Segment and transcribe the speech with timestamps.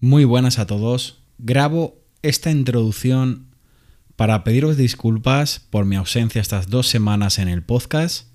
[0.00, 1.18] Muy buenas a todos.
[1.38, 3.48] Grabo esta introducción
[4.14, 8.28] para pediros disculpas por mi ausencia estas dos semanas en el podcast.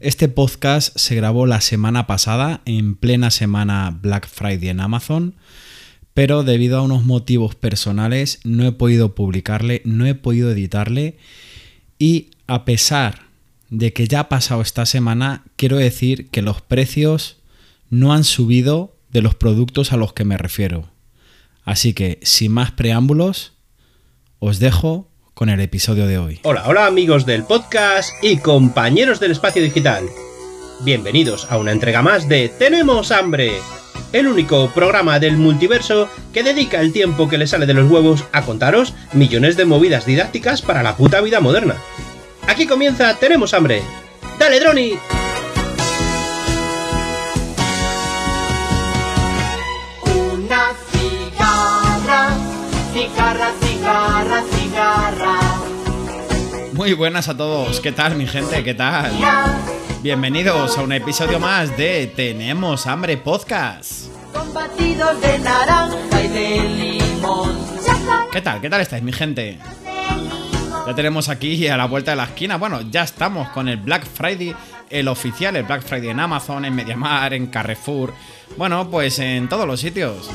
[0.00, 5.36] Este podcast se grabó la semana pasada, en plena semana Black Friday en Amazon,
[6.14, 11.16] pero debido a unos motivos personales no he podido publicarle, no he podido editarle
[12.00, 13.22] y a pesar
[13.70, 17.36] de que ya ha pasado esta semana, quiero decir que los precios
[17.88, 20.90] no han subido de los productos a los que me refiero.
[21.64, 23.54] Así que, sin más preámbulos,
[24.38, 26.40] os dejo con el episodio de hoy.
[26.42, 30.04] Hola, hola amigos del podcast y compañeros del espacio digital.
[30.80, 33.52] Bienvenidos a una entrega más de Tenemos hambre,
[34.12, 38.24] el único programa del multiverso que dedica el tiempo que le sale de los huevos
[38.32, 41.76] a contaros millones de movidas didácticas para la puta vida moderna.
[42.46, 43.82] Aquí comienza Tenemos hambre.
[44.38, 44.92] ¡Dale, Droni!
[52.98, 55.40] Cigarra, cigarra, cigarra.
[56.72, 58.64] Muy buenas a todos, ¿qué tal mi gente?
[58.64, 59.12] ¿Qué tal?
[60.02, 64.12] Bienvenidos a un episodio más de Tenemos Hambre Podcast.
[64.32, 67.56] Con batidos de naranja y de limón.
[68.32, 68.60] ¿Qué tal?
[68.60, 69.58] ¿Qué tal estáis mi gente?
[70.86, 74.06] Ya tenemos aquí a la vuelta de la esquina, bueno, ya estamos con el Black
[74.06, 74.56] Friday,
[74.90, 78.12] el oficial, el Black Friday en Amazon, en Mediamar, en Carrefour,
[78.56, 80.28] bueno, pues en todos los sitios.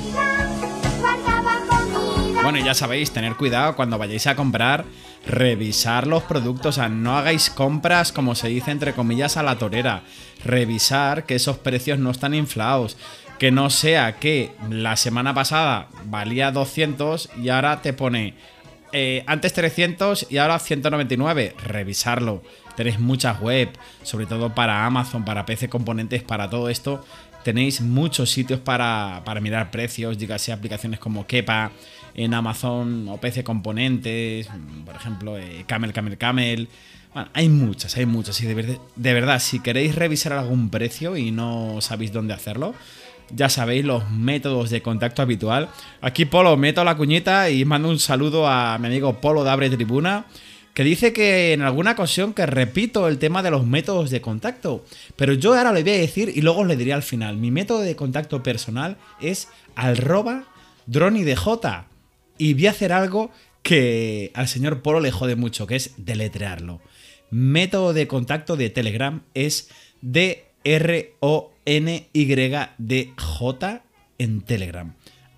[2.44, 4.84] Bueno, ya sabéis, tener cuidado cuando vayáis a comprar,
[5.26, 9.58] revisar los productos, o sea, no hagáis compras, como se dice entre comillas, a la
[9.58, 10.04] torera.
[10.44, 12.98] Revisar que esos precios no están inflados.
[13.40, 18.34] Que no sea que la semana pasada valía 200 y ahora te pone
[18.92, 21.56] eh, antes 300 y ahora 199.
[21.64, 22.44] Revisarlo.
[22.76, 23.70] Tenéis muchas web,
[24.04, 27.06] sobre todo para Amazon, para PC Componentes, para todo esto.
[27.44, 31.72] Tenéis muchos sitios para, para mirar precios, dígase aplicaciones como Kepa,
[32.16, 34.50] en Amazon o PC Componentes,
[34.86, 36.70] por ejemplo, eh, Camel, Camel, Camel.
[37.14, 38.42] Bueno, hay muchas, hay muchas.
[38.42, 42.74] Y de verdad, si queréis revisar algún precio y no sabéis dónde hacerlo,
[43.36, 45.70] ya sabéis los métodos de contacto habitual.
[46.02, 49.70] Aquí Polo, meto la cuñita y mando un saludo a mi amigo Polo de Abre
[49.70, 50.26] Tribuna,
[50.74, 54.86] que dice que en alguna ocasión que repito el tema de los métodos de contacto.
[55.16, 57.38] Pero yo ahora le voy a decir y luego os le diré al final.
[57.38, 60.46] Mi método de contacto personal es arroba
[60.88, 61.93] dronidj.
[62.38, 66.82] Y voy a hacer algo que al señor Polo le jode mucho, que es deletrearlo.
[67.32, 69.70] Método de contacto de Telegram es
[70.02, 70.54] D-R-O-N-Y-D-J
[74.18, 74.94] en Telegram.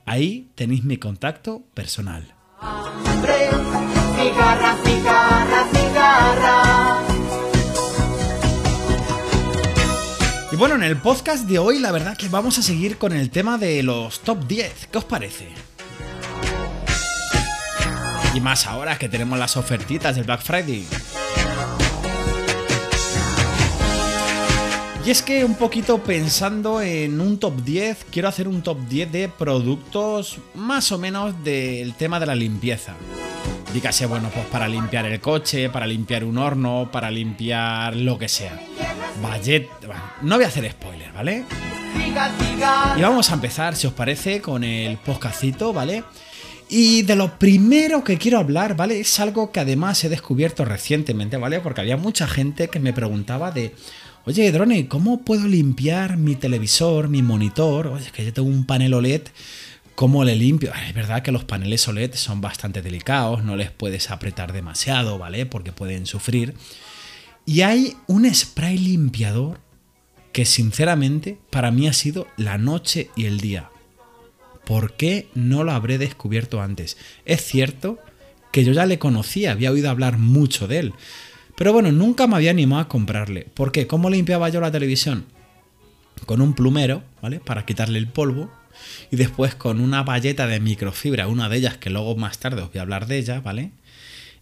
[0.06, 2.34] Ahí tenéis mi contacto personal.
[2.60, 3.50] Hambre,
[4.18, 7.02] cigarra, cigarra, cigarra.
[10.52, 13.30] Y bueno, en el podcast de hoy la verdad que vamos a seguir con el
[13.30, 14.88] tema de los top 10.
[14.92, 15.50] ¿Qué os parece?
[18.36, 20.86] Y más ahora que tenemos las ofertitas del Black Friday.
[25.06, 29.12] Y es que un poquito pensando en un top 10, quiero hacer un top 10
[29.12, 32.96] de productos más o menos del tema de la limpieza.
[33.74, 38.28] Dígase, bueno, pues para limpiar el coche, para limpiar un horno, para limpiar lo que
[38.28, 38.60] sea.
[39.24, 41.46] Vallet, bueno, no voy a hacer spoiler, ¿vale?
[42.98, 46.04] Y vamos a empezar, si os parece, con el podcastito, ¿vale?
[46.68, 49.00] Y de lo primero que quiero hablar, ¿vale?
[49.00, 51.60] Es algo que además he descubierto recientemente, ¿vale?
[51.60, 53.76] Porque había mucha gente que me preguntaba de,
[54.26, 57.88] oye, Drone, ¿cómo puedo limpiar mi televisor, mi monitor?
[57.88, 59.22] Oye, es que yo tengo un panel OLED,
[59.94, 60.72] ¿cómo le limpio?
[60.88, 65.46] Es verdad que los paneles OLED son bastante delicados, no les puedes apretar demasiado, ¿vale?
[65.46, 66.56] Porque pueden sufrir.
[67.46, 69.60] Y hay un spray limpiador
[70.34, 73.70] que sinceramente para mí ha sido la noche y el día.
[74.66, 76.98] ¿Por qué no lo habré descubierto antes?
[77.26, 78.00] Es cierto
[78.52, 80.94] que yo ya le conocía, había oído hablar mucho de él.
[81.56, 83.48] Pero bueno, nunca me había animado a comprarle.
[83.54, 83.88] ¿Por qué?
[83.88, 85.26] ¿Cómo limpiaba yo la televisión?
[86.26, 87.40] Con un plumero, ¿vale?
[87.40, 88.52] Para quitarle el polvo.
[89.12, 92.70] Y después con una valleta de microfibra, una de ellas que luego más tarde os
[92.72, 93.72] voy a hablar de ella, ¿vale?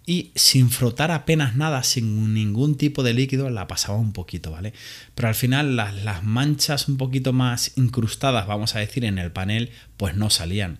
[0.05, 4.73] Y sin frotar apenas nada, sin ningún tipo de líquido, la pasaba un poquito, ¿vale?
[5.15, 9.31] Pero al final las, las manchas un poquito más incrustadas, vamos a decir, en el
[9.31, 10.79] panel, pues no salían.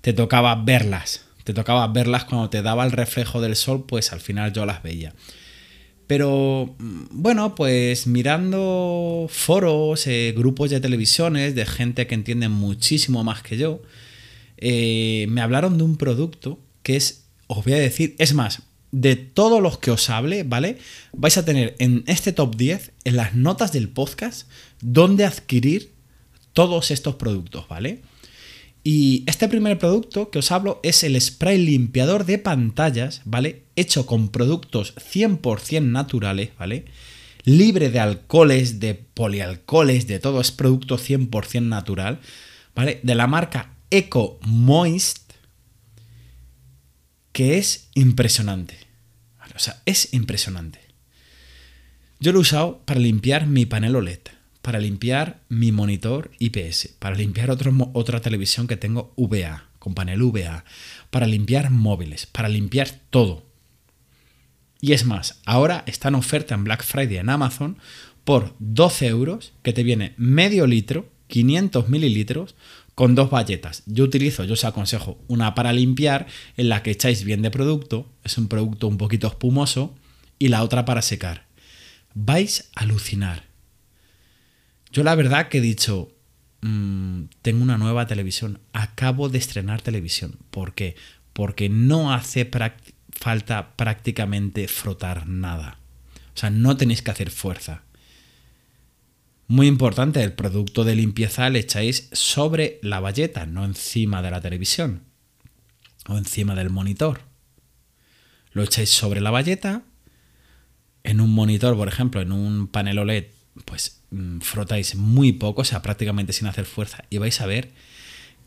[0.00, 4.20] Te tocaba verlas, te tocaba verlas cuando te daba el reflejo del sol, pues al
[4.20, 5.14] final yo las veía.
[6.08, 13.22] Pero mm, bueno, pues mirando foros, eh, grupos de televisiones, de gente que entiende muchísimo
[13.22, 13.82] más que yo,
[14.56, 18.62] eh, me hablaron de un producto que es, os voy a decir, es más,
[18.92, 20.78] de todos los que os hable, ¿vale?
[21.12, 24.48] Vais a tener en este top 10, en las notas del podcast,
[24.80, 25.92] dónde adquirir
[26.52, 28.02] todos estos productos, ¿vale?
[28.84, 33.64] Y este primer producto que os hablo es el spray limpiador de pantallas, ¿vale?
[33.76, 36.86] Hecho con productos 100% naturales, ¿vale?
[37.44, 42.20] Libre de alcoholes, de polialcoholes, de todo, es producto 100% natural,
[42.74, 43.00] ¿vale?
[43.02, 45.27] De la marca Eco Moist,
[47.38, 48.76] que es impresionante.
[49.54, 50.80] O sea, es impresionante.
[52.18, 54.18] Yo lo he usado para limpiar mi panel OLED,
[54.60, 60.64] para limpiar mi monitor IPS, para limpiar otra televisión que tengo VA, con panel VA,
[61.10, 63.46] para limpiar móviles, para limpiar todo.
[64.80, 67.78] Y es más, ahora está en oferta en Black Friday en Amazon
[68.24, 72.56] por 12 euros, que te viene medio litro, 500 mililitros,
[72.98, 73.84] con dos bayetas.
[73.86, 78.10] Yo utilizo, yo os aconsejo, una para limpiar, en la que echáis bien de producto,
[78.24, 79.94] es un producto un poquito espumoso,
[80.40, 81.46] y la otra para secar.
[82.14, 83.44] Vais a alucinar.
[84.90, 86.10] Yo la verdad que he dicho,
[86.62, 90.34] mm, tengo una nueva televisión, acabo de estrenar televisión.
[90.50, 90.96] ¿Por qué?
[91.32, 92.50] Porque no hace
[93.12, 95.78] falta prácticamente frotar nada.
[96.34, 97.84] O sea, no tenéis que hacer fuerza.
[99.50, 104.42] Muy importante, el producto de limpieza le echáis sobre la valleta, no encima de la
[104.42, 105.04] televisión
[106.06, 107.22] o encima del monitor.
[108.52, 109.84] Lo echáis sobre la valleta.
[111.02, 113.24] En un monitor, por ejemplo, en un panel OLED,
[113.64, 117.72] pues mm, frotáis muy poco, o sea, prácticamente sin hacer fuerza, y vais a ver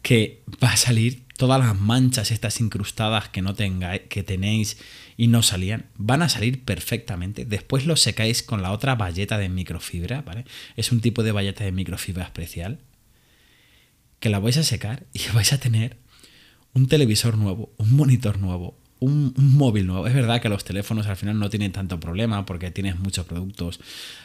[0.03, 4.77] que va a salir todas las manchas estas incrustadas que no tengáis, que tenéis
[5.17, 7.45] y no salían, van a salir perfectamente.
[7.45, 10.45] Después lo secáis con la otra valleta de microfibra, ¿vale?
[10.75, 12.77] Es un tipo de valleta de microfibra especial
[14.19, 15.97] que la vais a secar y vais a tener
[16.73, 20.07] un televisor nuevo, un monitor nuevo, un, móvil nuevo.
[20.07, 23.79] Es verdad que los teléfonos al final no tienen tanto problema porque tienes muchos productos.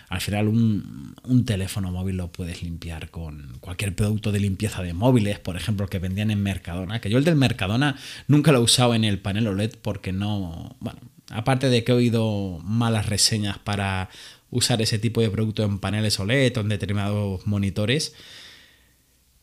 [0.08, 4.92] Al final un, un, teléfono móvil lo puedes limpiar con cualquier producto de limpieza de
[4.92, 7.00] móviles, por ejemplo, que vendían en Mercadona.
[7.00, 7.96] Que yo el del Mercadona
[8.28, 10.76] nunca lo he usado en el panel OLED porque no...
[10.80, 11.00] Bueno,
[11.30, 14.10] aparte de que he oído malas reseñas para
[14.50, 18.14] usar ese tipo de producto en paneles OLED o en determinados monitores.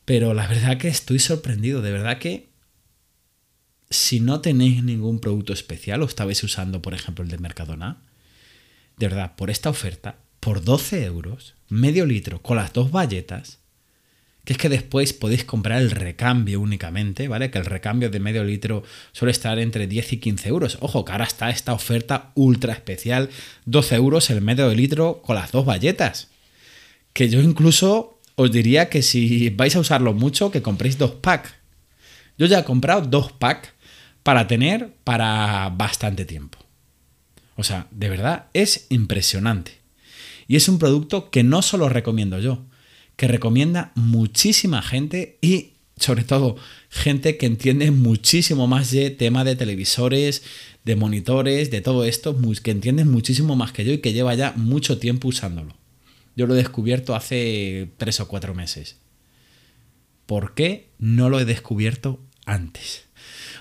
[0.06, 2.53] Pero la verdad que estoy sorprendido, de verdad que
[3.94, 7.98] si no tenéis ningún producto especial o estabais usando, por ejemplo, el de Mercadona,
[8.98, 13.60] de verdad, por esta oferta, por 12 euros, medio litro, con las dos bayetas,
[14.46, 17.50] que es que después podéis comprar el recambio únicamente, ¿vale?
[17.50, 20.78] Que el recambio de medio litro suele estar entre 10 y 15 euros.
[20.82, 23.30] Ojo, que ahora está esta oferta ultra especial,
[23.66, 26.30] 12 euros el medio litro con las dos bayetas.
[27.14, 31.54] Que yo incluso os diría que si vais a usarlo mucho, que compréis dos packs.
[32.38, 33.73] Yo ya he comprado dos packs
[34.24, 36.58] para tener para bastante tiempo.
[37.56, 39.80] O sea, de verdad es impresionante.
[40.48, 42.66] Y es un producto que no solo recomiendo yo,
[43.16, 46.58] que recomienda muchísima gente y sobre todo
[46.90, 50.44] gente que entiende muchísimo más de tema de televisores,
[50.84, 54.54] de monitores, de todo esto, que entiende muchísimo más que yo y que lleva ya
[54.56, 55.76] mucho tiempo usándolo.
[56.36, 58.98] Yo lo he descubierto hace tres o cuatro meses.
[60.26, 63.03] ¿Por qué no lo he descubierto antes?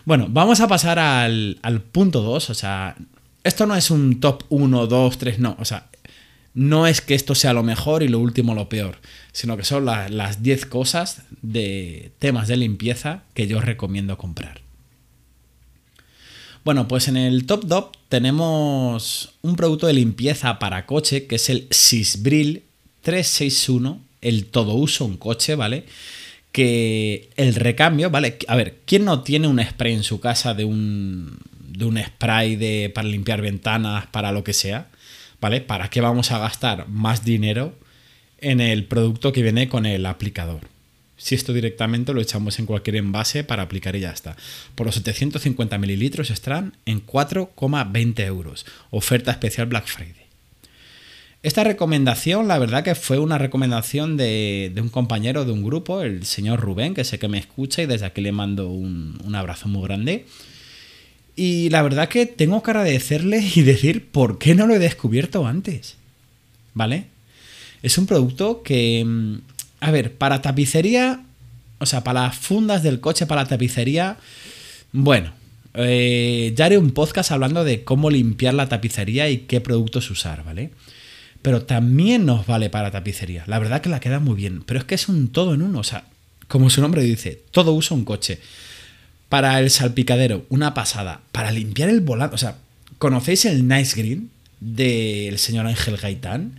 [0.04, 2.50] Bueno, vamos a pasar al, punto 2.
[2.50, 2.96] O sea,
[3.44, 5.56] esto no es un top 1, 2, 3, no.
[5.58, 5.88] O sea,
[6.54, 8.98] no es que esto sea lo mejor y lo último lo peor,
[9.32, 14.60] sino que son las 10 cosas de temas de limpieza que yo recomiendo comprar.
[16.64, 21.48] Bueno, pues en el top 2 tenemos un producto de limpieza para coche que es
[21.48, 22.62] el Sisbril
[23.02, 25.86] 361, el todo uso un coche, ¿vale?
[26.52, 28.38] Que el recambio, ¿vale?
[28.46, 32.56] A ver, ¿quién no tiene un spray en su casa de un, de un spray
[32.56, 34.88] de, para limpiar ventanas, para lo que sea?
[35.40, 35.60] ¿Vale?
[35.60, 37.74] ¿Para qué vamos a gastar más dinero
[38.38, 40.60] en el producto que viene con el aplicador?
[41.16, 44.36] Si esto directamente lo echamos en cualquier envase para aplicar y ya está.
[44.74, 48.66] Por los 750 mililitros estarán en 4,20 euros.
[48.90, 50.21] Oferta especial Black Friday.
[51.42, 56.24] Esta recomendación, la verdad que fue una recomendación de, un compañero de un grupo, el
[56.24, 59.82] señor Rubén, que sé que me escucha y desde aquí le mando un, abrazo muy
[59.82, 60.26] grande.
[61.34, 65.44] Y la verdad que tengo que agradecerle y decir por qué no lo he descubierto
[65.44, 65.96] antes.
[66.74, 67.06] ¿Vale?
[67.82, 69.34] Es un producto que, mm,
[69.80, 71.24] a ver, para tapicería,
[71.78, 74.16] o sea, para las fundas del coche, para la tapicería,
[74.92, 75.32] bueno,
[75.74, 80.44] eh, ya haré un podcast hablando de cómo limpiar la tapicería y qué productos usar,
[80.44, 80.70] ¿vale?
[81.42, 83.44] Pero también nos vale para tapicería.
[83.46, 85.80] La verdad que la queda muy bien, pero es que es un todo en uno,
[85.80, 86.04] o sea,
[86.48, 88.38] como su nombre dice, todo usa un coche.
[89.28, 91.22] Para el salpicadero, una pasada.
[91.32, 92.58] Para limpiar el volante, o sea,
[92.98, 94.30] ¿conocéis el Nice Green
[94.60, 96.52] del señor Ángel Gaitán?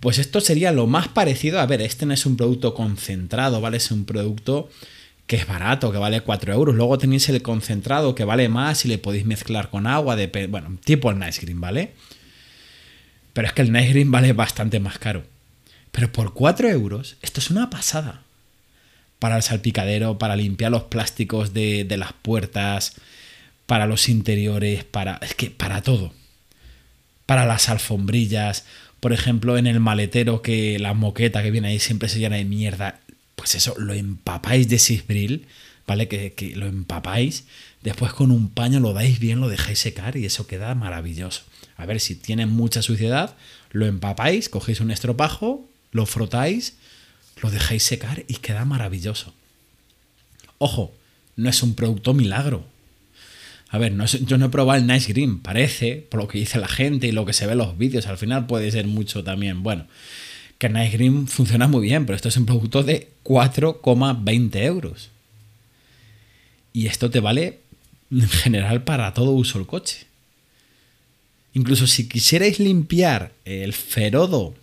[0.00, 1.60] Pues esto sería lo más parecido.
[1.60, 3.76] A ver, este no es un producto concentrado, ¿vale?
[3.76, 4.70] Es un producto
[5.26, 6.74] que es barato, que vale 4 euros.
[6.74, 10.78] Luego tenéis el concentrado, que vale más y le podéis mezclar con agua, de, bueno,
[10.84, 11.92] tipo el Nice Green, ¿vale?
[13.38, 15.22] Pero es que el Nice Green vale bastante más caro.
[15.92, 18.22] Pero por 4 euros, esto es una pasada.
[19.20, 22.94] Para el salpicadero, para limpiar los plásticos de, de las puertas,
[23.66, 25.20] para los interiores, para.
[25.22, 26.12] Es que para todo.
[27.26, 28.64] Para las alfombrillas.
[28.98, 32.44] Por ejemplo, en el maletero que la moqueta que viene ahí siempre se llena de
[32.44, 32.98] mierda
[33.36, 35.46] pues eso, lo empapáis de sisbril,
[35.86, 36.08] ¿vale?
[36.08, 37.44] Que, que, lo empapáis,
[37.82, 41.42] después con un paño lo dais bien, lo dejáis secar y eso queda maravilloso.
[41.78, 43.36] A ver, si tiene mucha suciedad,
[43.70, 46.76] lo empapáis, cogéis un estropajo, lo frotáis,
[47.40, 49.32] lo dejáis secar y queda maravilloso.
[50.58, 50.92] Ojo,
[51.36, 52.66] no es un producto milagro.
[53.70, 53.94] A ver,
[54.26, 57.12] yo no he probado el Nice Green, parece, por lo que dice la gente y
[57.12, 59.62] lo que se ve en los vídeos, al final puede ser mucho también.
[59.62, 59.86] Bueno,
[60.58, 65.10] que Nice Green funciona muy bien, pero esto es un producto de 4,20 euros.
[66.72, 67.60] Y esto te vale
[68.10, 70.07] en general para todo uso el coche.
[71.58, 74.54] Incluso si quisierais limpiar el ferodo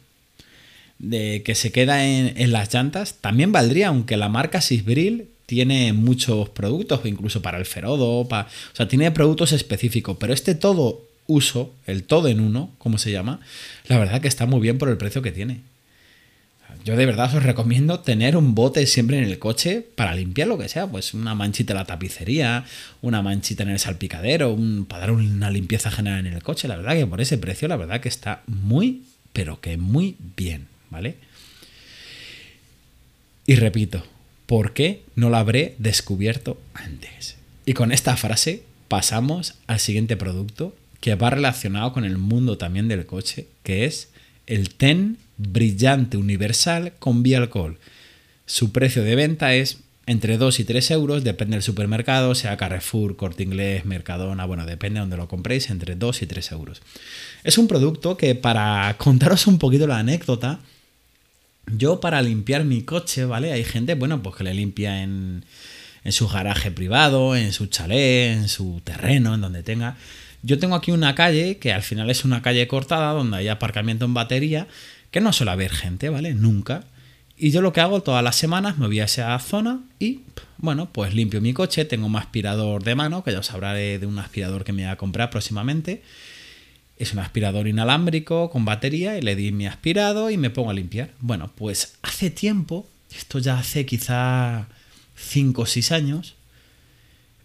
[0.97, 6.47] de que se queda en, las llantas, también valdría, aunque la marca Sisbril tiene muchos
[6.47, 12.03] productos, incluso para el ferodo, o sea, tiene productos específicos, pero este todo uso, el
[12.03, 13.41] todo en uno, como se llama,
[13.87, 15.59] la verdad que está muy bien por el precio que tiene.
[16.83, 20.57] Yo de verdad os recomiendo tener un bote siempre en el coche para limpiar lo
[20.57, 22.65] que sea, pues una manchita en la tapicería,
[23.01, 26.67] una manchita en el salpicadero, un, para dar una limpieza general en el coche.
[26.67, 29.03] La verdad que por ese precio, la verdad que está muy,
[29.33, 31.15] pero que muy bien, ¿vale?
[33.47, 34.03] Y repito,
[34.45, 37.35] ¿por qué no lo habré descubierto antes?
[37.65, 42.87] Y con esta frase pasamos al siguiente producto que va relacionado con el mundo también
[42.87, 44.09] del coche, que es
[44.47, 47.77] el TEN brillante universal con alcohol.
[48.45, 53.15] Su precio de venta es entre 2 y 3 euros, depende del supermercado, sea Carrefour,
[53.15, 56.81] Corte Inglés, Mercadona, bueno, depende de donde lo compréis, entre 2 y 3 euros.
[57.43, 60.59] Es un producto que para contaros un poquito la anécdota,
[61.65, 63.51] yo para limpiar mi coche, ¿vale?
[63.51, 65.43] Hay gente, bueno, pues que le limpia en,
[66.03, 69.97] en su garaje privado, en su chalet, en su terreno, en donde tenga.
[70.45, 74.05] Yo tengo aquí una calle que al final es una calle cortada donde hay aparcamiento
[74.05, 74.67] en batería
[75.09, 76.35] que no suele haber gente, ¿vale?
[76.35, 76.83] Nunca.
[77.35, 80.19] Y yo lo que hago todas las semanas me voy a esa zona y,
[80.57, 84.05] bueno, pues limpio mi coche, tengo un aspirador de mano, que ya os hablaré de
[84.05, 86.03] un aspirador que me voy a comprar próximamente.
[86.99, 90.75] Es un aspirador inalámbrico con batería y le di mi aspirado y me pongo a
[90.75, 91.09] limpiar.
[91.21, 92.87] Bueno, pues hace tiempo,
[93.17, 94.67] esto ya hace quizá
[95.15, 96.35] 5 o 6 años,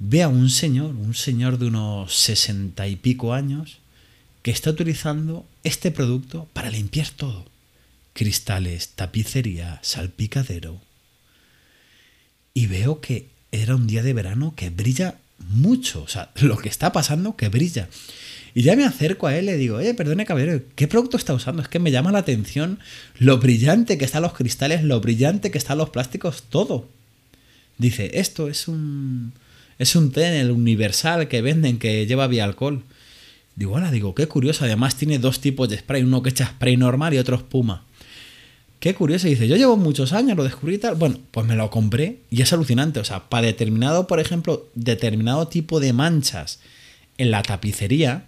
[0.01, 3.79] ve a un señor, un señor de unos 60 y pico años,
[4.43, 7.51] que está utilizando este producto para limpiar todo
[8.13, 10.81] cristales, tapicería, salpicadero.
[12.53, 16.03] Y veo que era un día de verano que brilla mucho.
[16.03, 17.89] O sea, lo que está pasando que brilla.
[18.53, 21.35] Y ya me acerco a él y le digo, oye, perdone caballero, ¿qué producto está
[21.35, 21.63] usando?
[21.63, 22.81] Es que me llama la atención
[23.19, 26.89] lo brillante que están los cristales, lo brillante que están los plásticos, todo.
[27.79, 29.33] Dice, esto es un...
[29.81, 32.83] Es un té el universal que venden que lleva alcohol.
[33.57, 34.67] Digo, hola, digo, qué curioso.
[34.67, 37.87] Además tiene dos tipos de spray, uno que echa spray normal y otro espuma.
[38.79, 40.97] Qué curioso, dice, yo llevo muchos años, lo descubrí y tal.
[40.97, 43.01] Bueno, pues me lo compré y es alucinante.
[43.01, 46.61] O sea, para determinado, por ejemplo, determinado tipo de manchas
[47.17, 48.27] en la tapicería,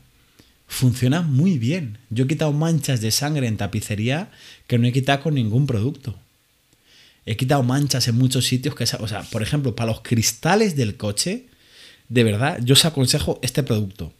[0.66, 1.98] funciona muy bien.
[2.08, 4.30] Yo he quitado manchas de sangre en tapicería
[4.66, 6.14] que no he quitado con ningún producto.
[7.24, 10.96] He quitado manchas en muchos sitios que, o sea, por ejemplo, para los cristales del
[10.96, 11.46] coche,
[12.08, 14.12] de verdad, yo os aconsejo este producto.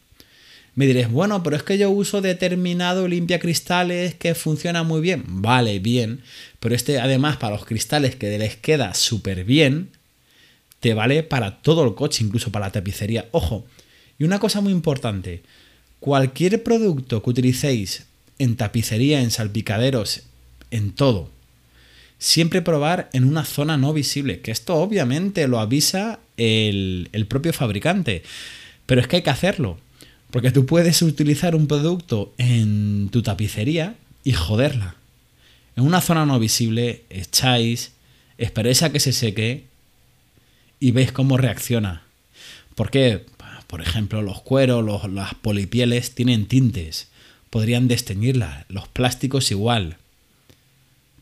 [0.75, 5.23] Me diréis, bueno, pero es que yo uso determinado limpia cristales que funciona muy bien.
[5.27, 6.21] Vale, bien.
[6.59, 9.89] Pero este, además, para los cristales que les queda súper bien,
[10.79, 13.27] te vale para todo el coche, incluso para la tapicería.
[13.31, 13.65] Ojo,
[14.17, 15.43] y una cosa muy importante:
[15.99, 18.05] cualquier producto que utilicéis
[18.39, 20.23] en tapicería, en salpicaderos,
[20.71, 21.29] en todo,
[22.23, 24.39] siempre probar en una zona no visible.
[24.39, 28.23] Que esto obviamente lo avisa el, el propio fabricante.
[28.85, 29.77] Pero es que hay que hacerlo.
[30.31, 34.95] Porque tú puedes utilizar un producto en tu tapicería y joderla.
[35.75, 37.91] En una zona no visible echáis,
[38.37, 39.65] esperéis a que se seque
[40.79, 42.03] y veis cómo reacciona.
[42.73, 43.25] Porque,
[43.67, 47.09] por ejemplo, los cueros, las polipieles tienen tintes.
[47.49, 48.65] Podrían desteñirlas.
[48.69, 49.97] Los plásticos igual.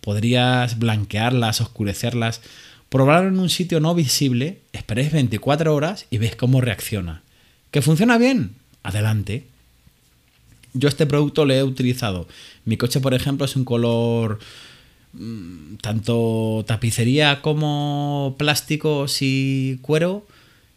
[0.01, 2.41] Podrías blanquearlas, oscurecerlas.
[2.89, 7.21] Probarlo en un sitio no visible, esperéis 24 horas y veis cómo reacciona.
[7.71, 8.55] ¿Que funciona bien?
[8.83, 9.45] adelante.
[10.73, 12.27] Yo este producto lo he utilizado.
[12.65, 14.39] Mi coche, por ejemplo, es un color
[15.13, 20.25] mm, tanto tapicería como plásticos y cuero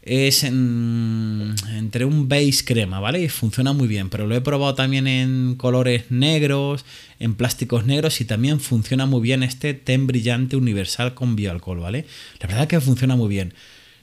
[0.06, 3.22] es en- entre un beige crema, ¿vale?
[3.22, 6.84] Y funciona muy bien, pero lo he probado también en colores negros,
[7.18, 12.04] en plásticos negros y también funciona muy bien este ten brillante universal con bioalcohol, ¿vale?
[12.40, 13.54] La verdad que funciona muy bien.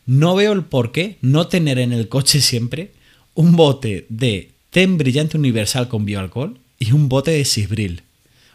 [0.07, 2.91] No veo el por qué no tener en el coche siempre
[3.35, 8.01] un bote de ten brillante universal con bioalcohol y un bote de Sisbril.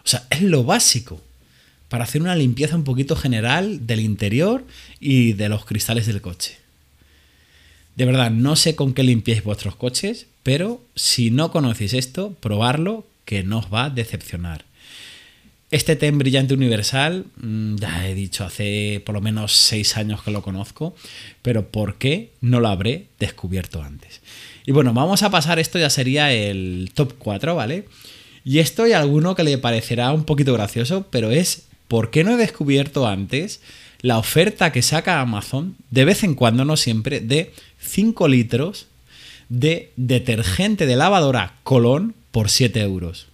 [0.05, 1.21] O sea, es lo básico
[1.89, 4.65] para hacer una limpieza un poquito general del interior
[4.99, 6.57] y de los cristales del coche.
[7.97, 13.07] De verdad, no sé con qué limpiáis vuestros coches, pero si no conocéis esto, probarlo,
[13.25, 14.65] que no os va a decepcionar.
[15.71, 20.31] Este ten brillante universal, mm, ya he dicho, hace por lo menos 6 años que
[20.31, 20.95] lo conozco,
[21.43, 24.21] pero ¿por qué no lo habré descubierto antes?
[24.65, 27.89] Y bueno, vamos a pasar, esto ya sería el top 4, ¿vale?
[28.45, 32.35] Y esto hay alguno que le parecerá un poquito gracioso, pero es ¿por qué no
[32.35, 33.61] he descubierto antes
[34.03, 37.53] la oferta que saca Amazon, de vez en cuando, no siempre, de
[37.87, 38.87] 5 litros
[39.49, 43.29] de detergente de lavadora Colón por 7 euros?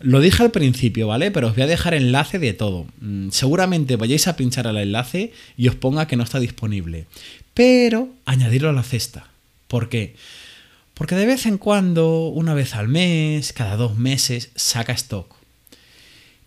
[0.00, 1.30] Lo dije al principio, ¿vale?
[1.30, 2.86] Pero os voy a dejar enlace de todo.
[3.00, 7.06] Mm, Seguramente vayáis a pinchar al enlace y os ponga que no está disponible.
[7.52, 9.28] Pero añadirlo a la cesta.
[9.68, 10.14] ¿Por qué?
[10.94, 15.34] Porque de vez en cuando, una vez al mes, cada dos meses, saca stock.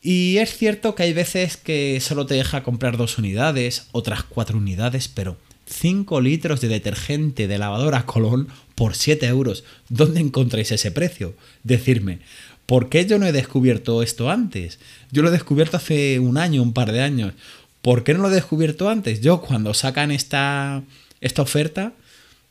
[0.02, 4.58] Y es cierto que hay veces que solo te deja comprar dos unidades, otras cuatro
[4.58, 9.63] unidades, pero 5 litros de detergente de lavadora Colón por 7 euros.
[9.89, 11.36] ¿Dónde encontráis ese precio?
[11.63, 12.20] Decirme,
[12.65, 14.79] ¿por qué yo no he descubierto esto antes?
[15.12, 17.34] Yo lo he descubierto hace un año, un par de años.
[17.82, 19.22] ¿Por qué no lo he descubierto antes?
[19.22, 20.84] Yo cuando sacan esta,
[21.22, 21.93] esta oferta,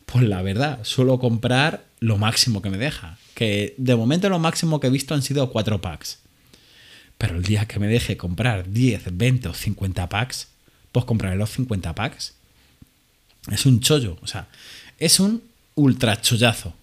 [0.07, 3.19] pues la verdad, suelo comprar lo máximo que me deja.
[3.35, 6.19] Que de momento lo máximo que he visto han sido 4 packs.
[7.17, 10.49] Pero el día que me deje comprar 10, 20 o 50 packs,
[10.91, 12.35] pues compraré los 50 packs.
[13.51, 14.49] Es un chollo, o sea,
[14.99, 15.43] es un
[15.75, 16.75] ultra chollazo.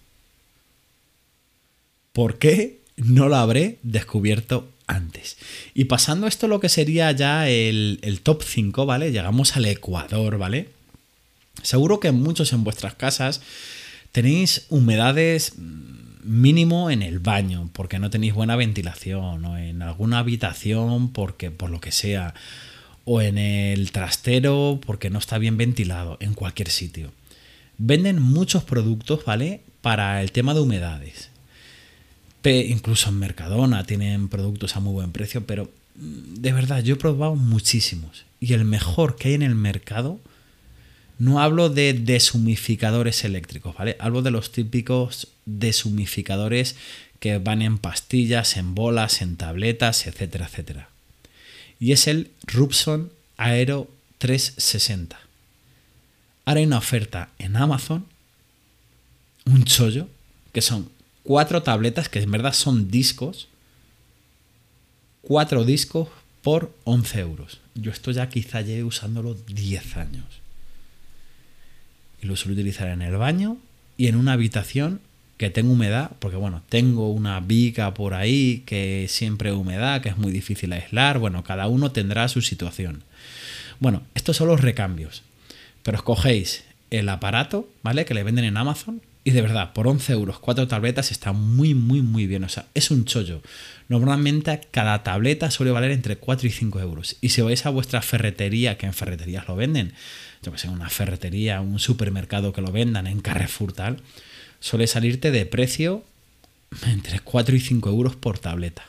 [2.12, 5.38] ¿Por qué no lo habré descubierto antes?
[5.74, 9.12] Y pasando esto lo que sería ya el, el top 5, ¿vale?
[9.12, 10.68] Llegamos al Ecuador, ¿vale?
[11.62, 13.40] Seguro que muchos en vuestras casas
[14.12, 20.18] tenéis humedades mm, mínimo en el baño porque no tenéis buena ventilación o en alguna
[20.18, 22.34] habitación porque por lo que sea
[23.04, 27.12] o en el trastero porque no está bien ventilado en cualquier sitio.
[27.78, 29.62] Venden muchos productos, ¿vale?
[29.80, 31.30] Para el tema de humedades.
[32.44, 36.98] Incluso en Mercadona tienen productos a muy buen precio, pero mm, de verdad yo he
[36.98, 40.20] probado muchísimos y el mejor que hay en el mercado
[41.18, 43.96] no hablo de deshumificadores eléctricos, ¿vale?
[43.98, 46.76] Hablo de los típicos deshumificadores
[47.18, 50.89] que van en pastillas, en bolas, en tabletas, etcétera, etcétera.
[51.80, 55.18] Y es el Rubson Aero 360.
[56.44, 58.06] Ahora hay una oferta en Amazon,
[59.46, 60.06] un chollo,
[60.52, 60.90] que son
[61.22, 63.48] cuatro tabletas, que en verdad son discos,
[65.22, 66.08] cuatro discos
[66.42, 67.60] por 11 euros.
[67.74, 70.26] Yo esto ya quizá lleve usándolo 10 años
[72.22, 73.56] y lo suelo utilizar en el baño
[73.96, 75.00] y en una habitación
[75.40, 80.18] que tenga humedad, porque bueno, tengo una viga por ahí que siempre humedad, que es
[80.18, 83.04] muy difícil aislar, bueno, cada uno tendrá su situación.
[83.78, 85.22] Bueno, estos son los recambios,
[85.82, 88.04] pero escogéis el aparato, ¿vale?
[88.04, 91.72] Que le venden en Amazon y de verdad, por 11 euros, cuatro tabletas está muy,
[91.72, 92.44] muy, muy bien.
[92.44, 93.40] O sea, es un chollo.
[93.88, 97.16] Normalmente cada tableta suele valer entre 4 y 5 euros.
[97.22, 99.94] Y si vais a vuestra ferretería, que en ferreterías lo venden,
[100.42, 104.02] yo que sé, una ferretería, un supermercado que lo vendan en Carrefour tal,
[104.60, 106.04] suele salirte de precio
[106.86, 108.84] entre 4 y 5 euros por tableta.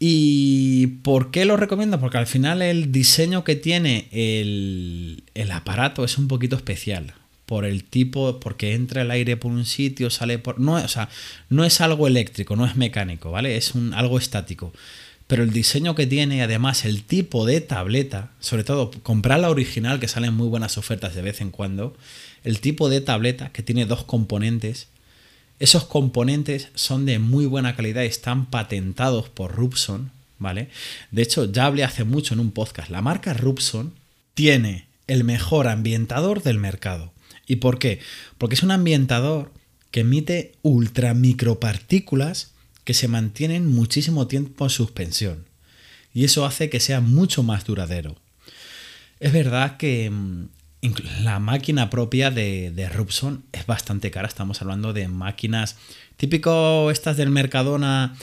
[0.00, 1.98] ¿Y por qué lo recomiendo?
[1.98, 7.14] Porque al final el diseño que tiene el, el aparato es un poquito especial
[7.46, 10.60] por el tipo, porque entra el aire por un sitio, sale por.
[10.60, 11.08] No, o sea,
[11.48, 13.56] no es algo eléctrico, no es mecánico, ¿vale?
[13.56, 14.72] Es un, algo estático.
[15.26, 19.98] Pero el diseño que tiene, además, el tipo de tableta, sobre todo comprar la original,
[19.98, 21.96] que salen muy buenas ofertas de vez en cuando,
[22.48, 24.88] el tipo de tableta que tiene dos componentes.
[25.58, 30.70] Esos componentes son de muy buena calidad y están patentados por Rubson, ¿vale?
[31.10, 32.88] De hecho, ya hablé hace mucho en un podcast.
[32.88, 33.92] La marca Rubson
[34.32, 37.12] tiene el mejor ambientador del mercado.
[37.46, 38.00] ¿Y por qué?
[38.38, 39.52] Porque es un ambientador
[39.90, 42.52] que emite ultra micropartículas
[42.84, 45.44] que se mantienen muchísimo tiempo en suspensión.
[46.14, 48.16] Y eso hace que sea mucho más duradero.
[49.20, 50.48] Es verdad que mm,
[51.22, 54.28] la máquina propia de, de Rubson es bastante cara.
[54.28, 55.76] Estamos hablando de máquinas
[56.16, 58.14] típico estas del Mercadona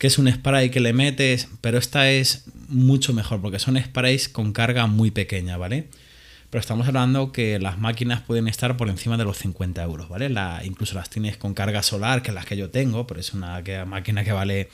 [0.00, 4.30] que es un spray que le metes, pero esta es mucho mejor porque son sprays
[4.30, 5.88] con carga muy pequeña, ¿vale?
[6.48, 10.30] Pero estamos hablando que las máquinas pueden estar por encima de los 50 euros, ¿vale?
[10.30, 13.34] La, incluso las tienes con carga solar, que es las que yo tengo, pero es
[13.34, 14.70] una máquina que vale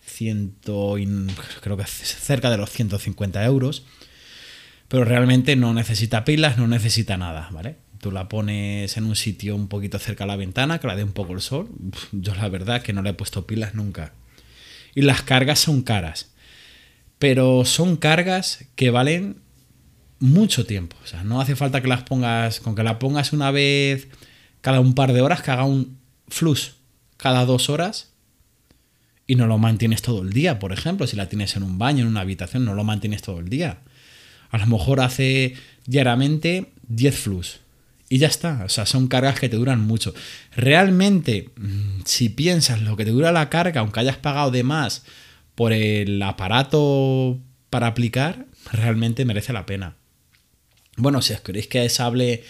[0.00, 0.94] ciento,
[1.60, 3.84] creo que cerca de los 150 euros.
[4.88, 7.76] Pero realmente no necesita pilas, no necesita nada, ¿vale?
[8.00, 11.04] Tú la pones en un sitio un poquito cerca a la ventana, que la dé
[11.04, 11.68] un poco el sol.
[12.12, 14.12] Yo la verdad que no le he puesto pilas nunca.
[14.94, 16.30] Y las cargas son caras.
[17.18, 19.40] Pero son cargas que valen
[20.20, 20.96] mucho tiempo.
[21.02, 24.08] O sea, no hace falta que las pongas, con que la pongas una vez
[24.60, 25.98] cada un par de horas, que haga un
[26.28, 26.76] flux
[27.16, 28.12] cada dos horas
[29.26, 32.02] y no lo mantienes todo el día, por ejemplo, si la tienes en un baño,
[32.02, 33.80] en una habitación, no lo mantienes todo el día.
[34.50, 35.54] A lo mejor hace
[35.86, 37.60] diariamente 10 flux
[38.08, 38.64] y ya está.
[38.64, 40.14] O sea, son cargas que te duran mucho.
[40.56, 45.04] Realmente, mm, si piensas lo que te dura la carga, aunque hayas pagado de más
[45.54, 47.38] por el aparato
[47.70, 49.96] para aplicar, realmente merece la pena.
[50.96, 52.44] Bueno, si os queréis que os hable,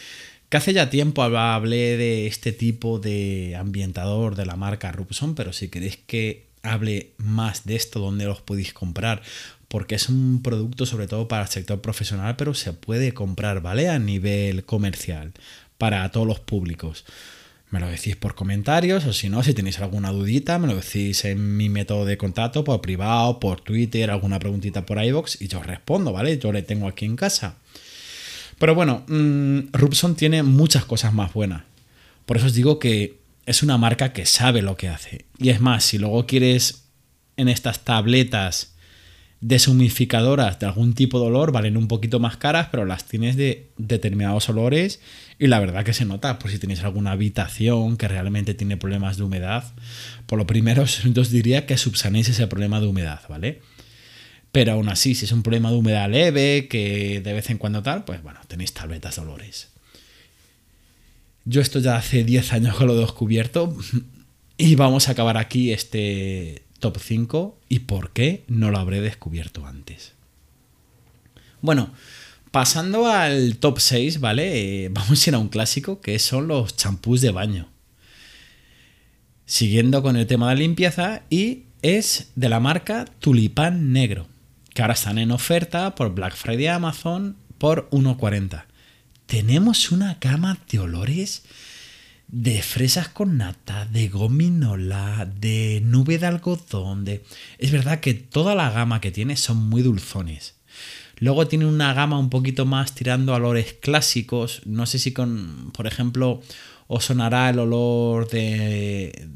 [0.49, 5.53] que hace ya tiempo hablé de este tipo de ambientador de la marca Rubson, pero
[5.53, 9.23] si queréis que hable más de esto, donde los podéis comprar,
[9.69, 13.89] porque es un producto sobre todo para el sector profesional, pero se puede comprar, ¿vale?
[13.89, 15.33] A nivel comercial,
[15.77, 17.05] para todos los públicos.
[17.71, 21.27] Me lo decís por comentarios o si no, si tenéis alguna dudita, me lo decís
[21.27, 25.63] en mi método de contacto, por privado, por Twitter, alguna preguntita por iVoox y yo
[25.63, 26.39] respondo, ¿vale?
[26.39, 27.57] Yo le tengo aquí en casa.
[28.59, 31.63] Pero bueno, mm, Rubson tiene muchas cosas más buenas.
[32.25, 35.27] Por eso os digo que es una marca que sabe lo que hace.
[35.39, 36.85] Y es más, si luego quieres
[37.37, 38.75] en estas tabletas
[39.41, 43.69] deshumificadoras de algún tipo de olor, valen un poquito más caras, pero las tienes de
[43.77, 45.01] determinados olores
[45.39, 49.17] y la verdad que se nota por si tenéis alguna habitación que realmente tiene problemas
[49.17, 49.65] de humedad.
[50.27, 50.83] Por lo primero
[51.17, 53.61] os diría que subsanéis ese problema de humedad, ¿vale?
[54.51, 57.83] Pero aún así, si es un problema de humedad leve, que de vez en cuando
[57.83, 59.69] tal, pues bueno, tenéis tabletas de olores.
[61.45, 63.77] Yo esto ya hace 10 años que lo he descubierto
[64.59, 69.67] y vamos a acabar aquí este top 5 y por qué no lo habré descubierto
[69.67, 70.13] antes.
[71.61, 71.91] Bueno,
[72.51, 74.85] pasando al top 6, ¿vale?
[74.85, 77.69] Eh, vamos a ir a un clásico que son los champús de baño.
[79.47, 84.27] Siguiendo con el tema de limpieza y es de la marca Tulipán Negro
[84.79, 88.67] que ahora están en oferta por Black Friday Amazon por 1,40.
[89.27, 91.43] Tenemos una gama de olores
[92.29, 97.25] de fresas con nata, de gominola, de nube de algodón, de...
[97.59, 100.55] Es verdad que toda la gama que tiene son muy dulzones.
[101.21, 104.63] Luego tiene una gama un poquito más tirando a olores clásicos.
[104.67, 106.43] No sé si con, por ejemplo,
[106.87, 109.27] os sonará el olor de,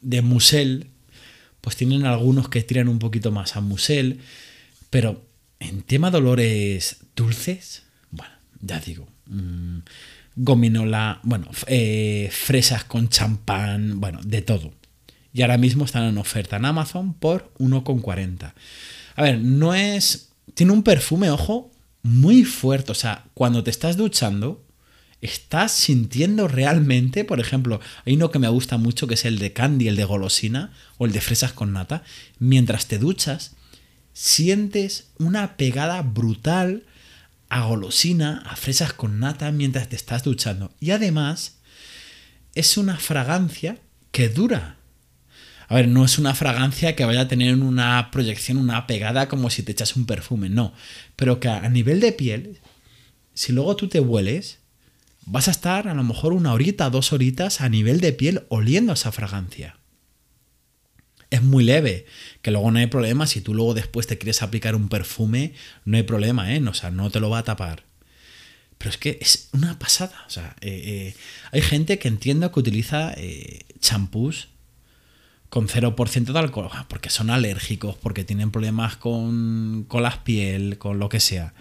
[0.00, 0.88] de musel,
[1.60, 4.20] pues tienen algunos que tiran un poquito más a musel,
[4.90, 5.24] pero
[5.60, 9.78] en tema de olores dulces, bueno, ya digo, mm,
[10.36, 14.72] gominola, bueno, eh, fresas con champán, bueno, de todo.
[15.32, 18.54] Y ahora mismo están en oferta en Amazon por 1,40.
[19.16, 20.30] A ver, no es...
[20.54, 21.70] Tiene un perfume, ojo,
[22.02, 22.92] muy fuerte.
[22.92, 24.64] O sea, cuando te estás duchando,
[25.20, 29.52] estás sintiendo realmente, por ejemplo, hay uno que me gusta mucho que es el de
[29.52, 32.02] candy, el de golosina o el de fresas con nata,
[32.38, 33.56] mientras te duchas,
[34.12, 36.84] sientes una pegada brutal
[37.48, 40.72] a golosina, a fresas con nata mientras te estás duchando.
[40.80, 41.58] Y además
[42.54, 43.78] es una fragancia
[44.10, 44.76] que dura.
[45.68, 49.50] A ver, no es una fragancia que vaya a tener una proyección, una pegada como
[49.50, 50.72] si te echas un perfume, no.
[51.16, 52.60] Pero que a nivel de piel,
[53.34, 54.58] si luego tú te hueles,
[55.24, 58.92] vas a estar a lo mejor una horita, dos horitas a nivel de piel oliendo
[58.92, 59.76] esa fragancia.
[61.30, 62.06] Es muy leve,
[62.42, 65.96] que luego no hay problema, si tú luego después te quieres aplicar un perfume, no
[65.96, 66.62] hay problema, ¿eh?
[66.66, 67.84] O sea, no te lo va a tapar.
[68.78, 70.24] Pero es que es una pasada.
[70.26, 71.14] O sea, eh, eh,
[71.52, 74.48] hay gente que entiendo que utiliza eh, champús
[75.48, 80.76] con 0% de alcohol, ah, porque son alérgicos, porque tienen problemas con, con la piel,
[80.78, 81.54] con lo que sea.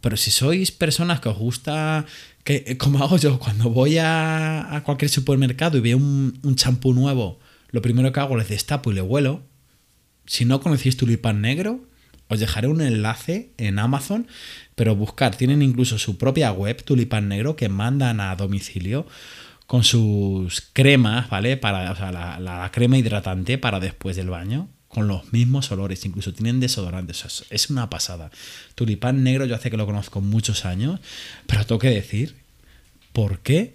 [0.00, 2.04] Pero si sois personas que os gusta,
[2.42, 7.38] que como hago yo, cuando voy a, cualquier supermercado y veo un champú nuevo,
[7.74, 9.42] lo primero que hago es destapo y le huelo.
[10.26, 11.80] Si no conocéis tulipán negro,
[12.28, 14.28] os dejaré un enlace en Amazon,
[14.76, 19.08] pero buscar, tienen incluso su propia web, Tulipán Negro, que mandan a domicilio
[19.66, 21.56] con sus cremas, ¿vale?
[21.56, 26.06] Para, o sea, la, la crema hidratante para después del baño con los mismos olores,
[26.06, 27.44] incluso tienen desodorantes.
[27.50, 28.30] es una pasada.
[28.76, 31.00] Tulipán negro, yo hace que lo conozco muchos años,
[31.48, 32.36] pero tengo que decir,
[33.12, 33.74] ¿por qué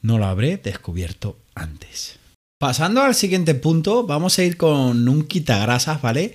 [0.00, 2.21] no lo habré descubierto antes?
[2.62, 6.32] Pasando al siguiente punto, vamos a ir con un quitagrasas, ¿vale?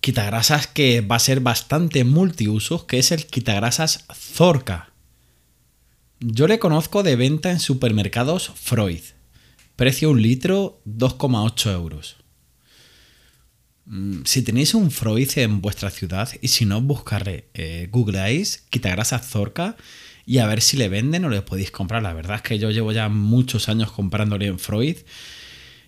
[0.00, 4.90] Quitagrasas que va a ser bastante multiusos, que es el quitagrasas Zorca.
[6.18, 9.02] Yo le conozco de venta en supermercados Freud.
[9.76, 12.16] Precio un litro 2,8 euros.
[13.84, 19.28] Mm, si tenéis un Freud en vuestra ciudad y si no, buscarle, eh, googleáis quitagrasas
[19.28, 19.76] Zorca
[20.26, 22.02] y a ver si le venden o le podéis comprar.
[22.02, 24.96] La verdad es que yo llevo ya muchos años comprándole en Freud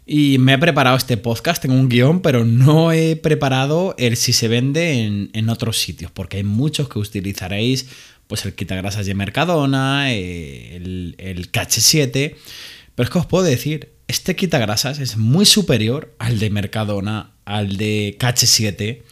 [0.06, 4.32] y me he preparado este podcast, tengo un guion, pero no he preparado el si
[4.32, 7.86] se vende en, en otros sitios, porque hay muchos que utilizaréis
[8.26, 12.34] pues el quitagrasas de Mercadona, eh, el, el KH7.
[12.94, 17.76] Pero es que os puedo decir, este quitagrasas es muy superior al de Mercadona, al
[17.76, 19.02] de KH7.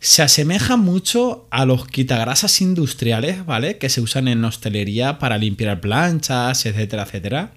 [0.00, 3.78] Se asemeja mucho a los quitagrasas industriales, ¿vale?
[3.78, 7.54] Que se usan en hostelería para limpiar planchas, etcétera, etcétera.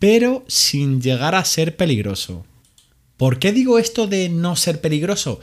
[0.00, 2.44] Pero sin llegar a ser peligroso.
[3.16, 5.40] ¿Por qué digo esto de no ser peligroso?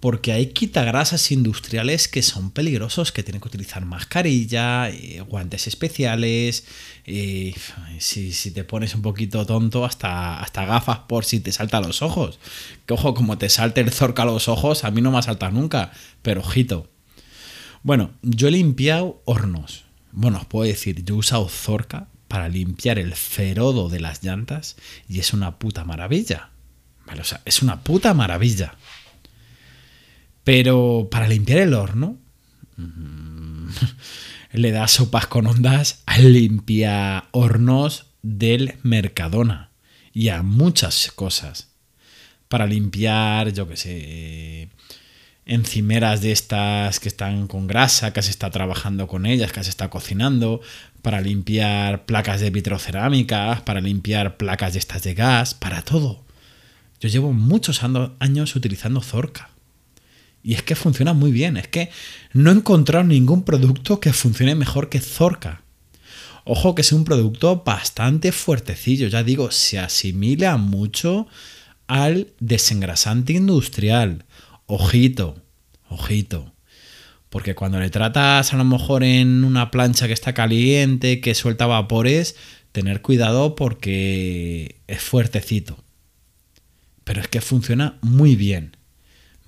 [0.00, 6.64] porque hay quitagrasas industriales que son peligrosos, que tienen que utilizar mascarilla, eh, guantes especiales,
[7.04, 7.54] y
[7.98, 12.02] si, te pones un poquito tonto, hasta, hasta gafas por si te salta a los
[12.02, 12.38] ojos.
[12.86, 15.22] Que ojo, como te salte el zorca a los ojos, a mí no me ha
[15.22, 16.88] saltado nunca, pero ojito.
[17.82, 19.84] Bueno, yo he limpiado hornos.
[20.12, 24.76] Bueno, os puedo decir, yo he usado zorca para limpiar el ferodo de las llantas
[25.08, 26.50] y es una puta maravilla.
[27.44, 28.74] Es una puta maravilla.
[30.44, 32.16] Pero para limpiar el horno,
[32.76, 33.68] mm,
[34.52, 39.70] le da sopas con ondas al limpia hornos del Mercadona
[40.12, 41.68] y a muchas cosas.
[42.48, 44.68] Para limpiar, yo qué sé,
[45.48, 49.70] encimeras de estas que están con grasa, que se está trabajando con ellas, que se
[49.70, 50.60] está cocinando,
[51.02, 56.22] para limpiar placas de vitrocerámicas, para limpiar placas de estas de gas, para todo.
[57.00, 59.50] Yo llevo muchos años utilizando Zorca.
[60.42, 61.56] Y es que funciona muy bien.
[61.56, 61.90] Es que
[62.32, 65.62] no he encontrado ningún producto que funcione mejor que Zorca.
[66.44, 69.08] Ojo que es un producto bastante fuertecillo.
[69.08, 71.26] Ya digo, se asimila mucho
[71.86, 74.24] al desengrasante industrial.
[74.68, 75.42] Ojito,
[75.88, 76.54] ojito.
[77.28, 81.66] Porque cuando le tratas a lo mejor en una plancha que está caliente, que suelta
[81.66, 82.36] vapores,
[82.72, 85.84] tener cuidado porque es fuertecito.
[87.02, 88.78] Pero es que funciona muy bien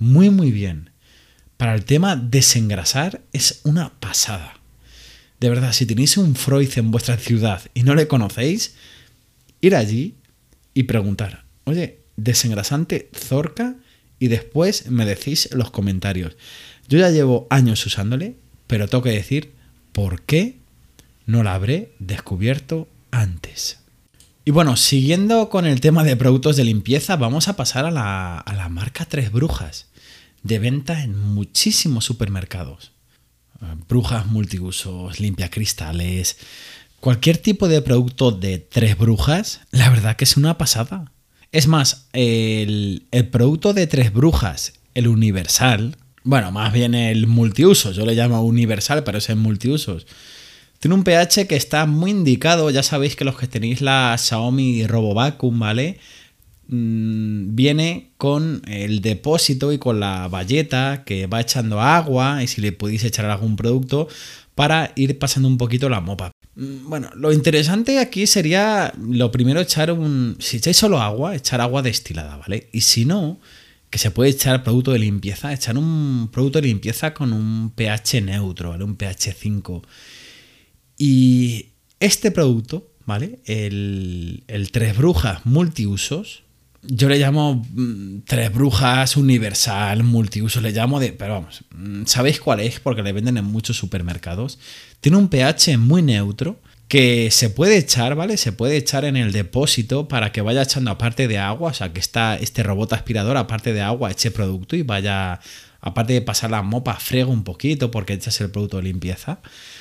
[0.01, 0.91] muy muy bien.
[1.57, 4.59] Para el tema desengrasar es una pasada.
[5.39, 8.75] De verdad, si tenéis un Freud en vuestra ciudad y no le conocéis,
[9.61, 10.17] ir allí
[10.75, 13.77] y preguntar, oye, desengrasante Zorca
[14.21, 16.37] y después me decís los comentarios.
[16.89, 18.37] Yo ya llevo años usándole,
[18.69, 19.53] pero tengo que decir
[19.93, 20.59] por qué
[21.27, 23.81] no la habré descubierto antes.
[24.45, 28.39] Y bueno, siguiendo con el tema de productos de limpieza, vamos a pasar a la,
[28.39, 29.87] a la marca Tres Brujas
[30.43, 32.93] de venta en muchísimos supermercados.
[33.63, 36.39] Eh, brujas multiusos, limpia cristales,
[37.01, 41.13] cualquier tipo de producto de tres brujas, la verdad que es una pasada.
[41.53, 48.07] Es más, el, producto de tres brujas, el universal, bueno, más bien el multiuso, yo
[48.07, 50.07] le llamo universal, pero es el multiusos.
[50.79, 54.87] Tiene un pH que está muy indicado, ya sabéis que los que tenéis la Xiaomi
[54.87, 55.99] RoboVacuum, ¿vale?
[56.73, 62.61] Mm, viene con el depósito y con la valleta que va echando agua y si
[62.61, 64.07] le podéis echar algún producto
[64.55, 66.31] para ir pasando un poquito la mopa.
[66.55, 70.37] Mm, bueno, lo interesante aquí sería lo primero echar un...
[70.39, 72.69] Si echáis solo agua, echar agua destilada, ¿vale?
[72.73, 73.41] Y si no,
[73.91, 78.21] que se puede echar producto de limpieza, echar un producto de limpieza con un pH
[78.23, 78.85] neutro, ¿vale?
[78.85, 79.83] Un pH 5.
[80.99, 83.41] Y este producto, ¿vale?
[83.45, 86.45] El, el Tres Brujas multiusos,
[86.83, 91.13] yo le llamo mm, tres brujas universal, multiuso, le llamo de...
[91.13, 92.81] Pero vamos, mm, ¿sabéis cuál es?
[92.81, 94.59] Porque le venden en muchos supermercados.
[95.01, 98.37] Tiene un pH muy neutro que se puede echar, ¿vale?
[98.37, 101.93] Se puede echar en el depósito para que vaya echando aparte de agua, o sea,
[101.93, 105.39] que está este robot aspirador aparte de agua eche producto y vaya,
[105.81, 109.39] aparte de pasar la mopa, frega un poquito porque echas el producto de limpieza.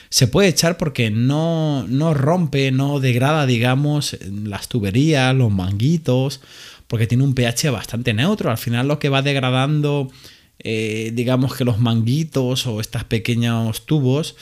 [0.10, 6.42] Se puede echar porque no, no rompe, no degrada, digamos, las tuberías, los manguitos
[6.90, 8.52] porque tiene un pH bastante neutro.
[8.52, 10.12] Al final lo que va degradando,
[10.58, 14.36] eh, digamos que los manguitos o estos pequeños tubos,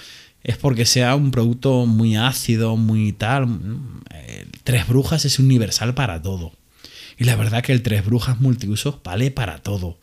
[0.44, 3.60] es porque sea un producto muy ácido, muy tal.
[4.64, 6.54] tres brujas es universal para todo.
[7.18, 9.98] Y la verdad que el tres brujas multiusos vale para todo.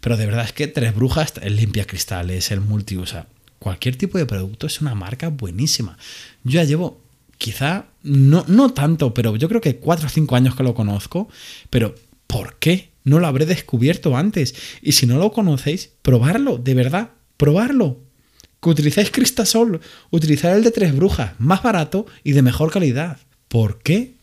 [0.00, 3.26] Pero de verdad es que tres brujas, el limpia cristales, el multiusa,
[3.58, 5.96] cualquier tipo de producto es una marca buenísima.
[6.44, 7.00] Yo ya llevo
[7.40, 11.28] quizá no, no tanto, pero yo creo que 4 o 5 años que lo conozco,
[11.70, 11.94] pero
[12.26, 14.54] ¿por qué no lo habré descubierto antes?
[14.82, 17.98] Y si no lo conocéis, probarlo, de verdad, probarlo.
[18.60, 23.18] Que utilizáis Cristasol, utilizar el de tres brujas, más barato y de mejor calidad.
[23.48, 24.16] ¿Por qué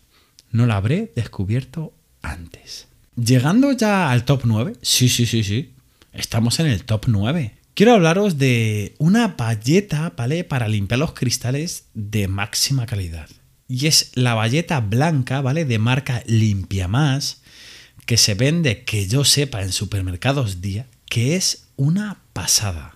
[0.52, 2.88] no lo habré descubierto antes?
[3.16, 5.72] Llegando ya al top 9, sí, sí, sí, sí,
[6.14, 7.56] estamos en el top 9.
[7.78, 10.44] Quiero hablaros de una valleta, ¿vale?
[10.44, 13.30] Para limpiar los cristales de máxima calidad.
[13.68, 15.64] Y es la valleta blanca, ¿vale?
[15.64, 17.44] De marca Limpia Más,
[18.08, 22.96] que se vende, que yo sepa, en supermercados día, que es una pasada.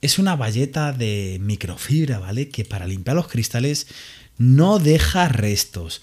[0.00, 2.48] Es una valleta de microfibra, ¿vale?
[2.48, 3.86] Que para limpiar los cristales
[4.38, 6.00] no deja restos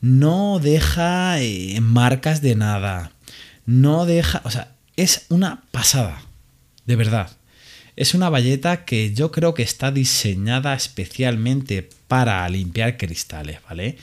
[0.00, 3.10] no deja eh, marcas de nada,
[3.64, 6.20] no deja, o sea, es una pasada,
[6.86, 7.36] de verdad.
[7.96, 13.96] Es una valleta que yo creo que está diseñada especialmente para limpiar cristales, ¿vale?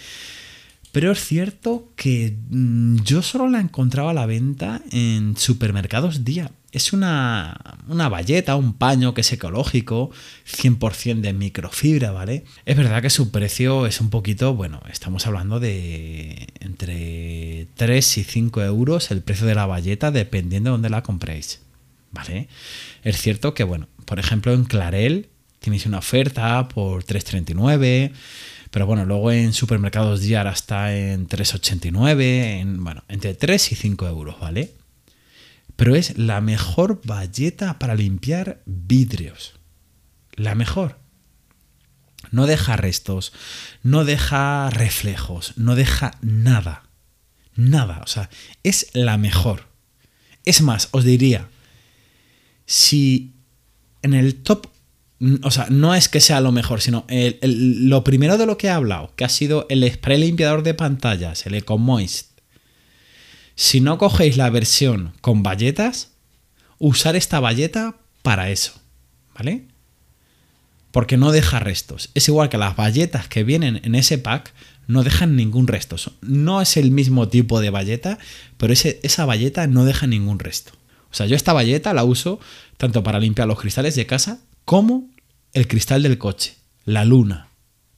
[0.92, 6.52] Pero es cierto que mm, yo solo la encontraba a la venta en supermercados día.
[6.74, 10.12] Es una, una valleta, un paño que es ecológico,
[10.50, 12.46] 100% de microfibra, ¿vale?
[12.66, 18.24] Es verdad que su precio es un poquito, bueno, estamos hablando de entre 3 y
[18.24, 21.60] 5 euros el precio de la valleta dependiendo de dónde la compréis,
[22.12, 22.48] ¿vale?
[23.04, 28.12] Es cierto que, bueno, por ejemplo en Clarel tenéis una oferta por 3,39
[28.72, 34.08] pero bueno, luego en supermercados Diar está en 3,89, en, bueno, entre 3 y 5
[34.08, 34.74] euros, ¿vale?
[35.76, 39.60] Pero es la mejor valleta para limpiar vidrios.
[40.36, 41.00] La mejor.
[42.32, 43.34] No deja restos,
[43.84, 46.84] no deja reflejos, no deja nada.
[47.56, 48.00] Nada.
[48.04, 48.30] O sea,
[48.64, 49.68] es la mejor.
[50.46, 51.50] Es más, os diría,
[52.72, 53.34] si
[54.02, 54.68] en el top
[55.44, 57.06] o sea, no es que sea lo mejor, sino
[57.42, 61.46] lo primero de lo que he hablado, que ha sido el spray limpiador de pantallas,
[61.46, 62.40] el EcoMoist.
[63.54, 66.14] Si no cogéis la versión con bayetas,
[66.80, 68.72] usar esta bayeta para eso,
[69.36, 69.68] ¿vale?
[70.92, 72.10] Porque no deja restos.
[72.16, 74.54] Es igual que las bayetas que vienen en ese pack,
[74.88, 75.98] no dejan ningún resto.
[76.22, 78.18] No es el mismo tipo de bayeta,
[78.58, 80.72] pero esa bayeta no deja ningún resto.
[81.12, 82.40] O sea, yo esta bayeta la uso
[82.78, 85.10] tanto para limpiar los cristales de casa como
[85.54, 87.48] el cristal del coche, la luna.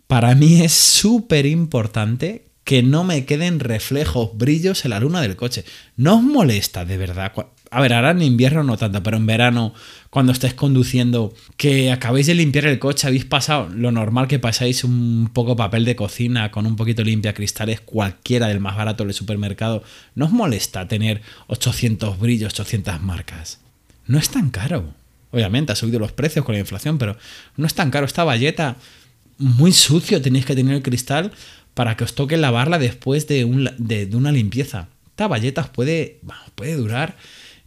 [0.08, 5.36] Para mí es súper importante que no me queden reflejos, brillos en la luna del
[5.36, 5.66] coche.
[5.96, 7.34] ¿No os molesta de verdad?
[7.74, 9.74] A ver, ahora en invierno no tanto, pero en verano,
[10.12, 14.84] cuando estáis conduciendo, que acabéis de limpiar el coche, habéis pasado lo normal que pasáis
[14.84, 19.16] un poco papel de cocina con un poquito limpia cristales, cualquiera del más barato del
[19.16, 19.82] supermercado.
[20.14, 23.60] ¿No os molesta tener 800 brillos, 800 marcas?
[24.06, 24.94] No es tan caro.
[25.32, 27.18] Obviamente ha subido los precios con la inflación, pero
[27.58, 28.06] no es tan caro.
[28.06, 28.76] Esta valleta,
[29.40, 31.32] muy sucio tenéis que tener el cristal
[31.74, 34.90] para que os toque lavarla después de, una limpieza.
[35.08, 36.20] Esta valleta os puede,
[36.54, 37.16] puede durar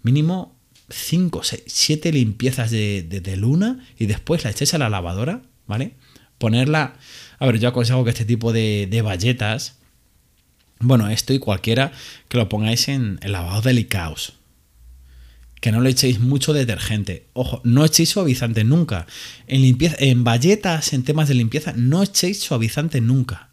[0.07, 0.57] mínimo
[0.88, 5.95] 5, 6, 7 limpiezas de, luna y después la echéis a la lavadora, ¿vale?
[6.38, 6.95] Ponerla...
[7.38, 9.77] A ver, yo aconsejo que este tipo de, de valletas,
[10.79, 11.92] bueno, esto y cualquiera,
[12.29, 14.35] que lo pongáis en, en lavados delicados,
[15.61, 17.27] que no le echéis mucho detergente.
[17.33, 19.07] Ojo, no echéis suavizante nunca.
[19.49, 23.51] En, limpieza, en bayetas, en temas de limpieza, no echéis suavizante nunca.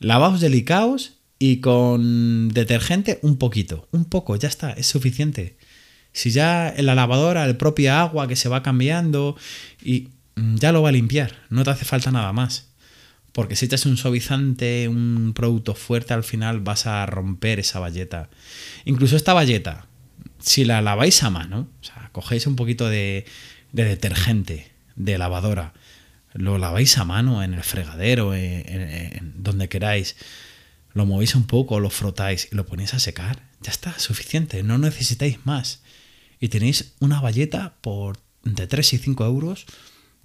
[0.00, 3.88] Lavaos delicados y con detergente un poquito.
[3.90, 5.56] Un poco, ya está, es suficiente.
[6.12, 9.36] Si ya en la lavadora, el propio agua que se va cambiando
[9.82, 12.68] y mm, ya lo va a limpiar, no te hace falta nada más.
[13.32, 18.30] Porque si echas un suavizante, un producto fuerte, al final vas a romper esa bayeta.
[18.84, 19.88] Incluso esta bayeta,
[20.38, 23.24] si la laváis a mano, o sea, cogéis un poquito de,
[23.72, 25.72] detergente de lavadora,
[26.32, 30.14] lo laváis a mano en el fregadero, en, donde queráis,
[30.94, 34.78] lo movéis un poco, lo frotáis y lo ponéis a secar, ya está, suficiente, no
[34.78, 35.82] necesitáis más.
[36.40, 39.66] Y tenéis una valleta por entre 3 y 5 euros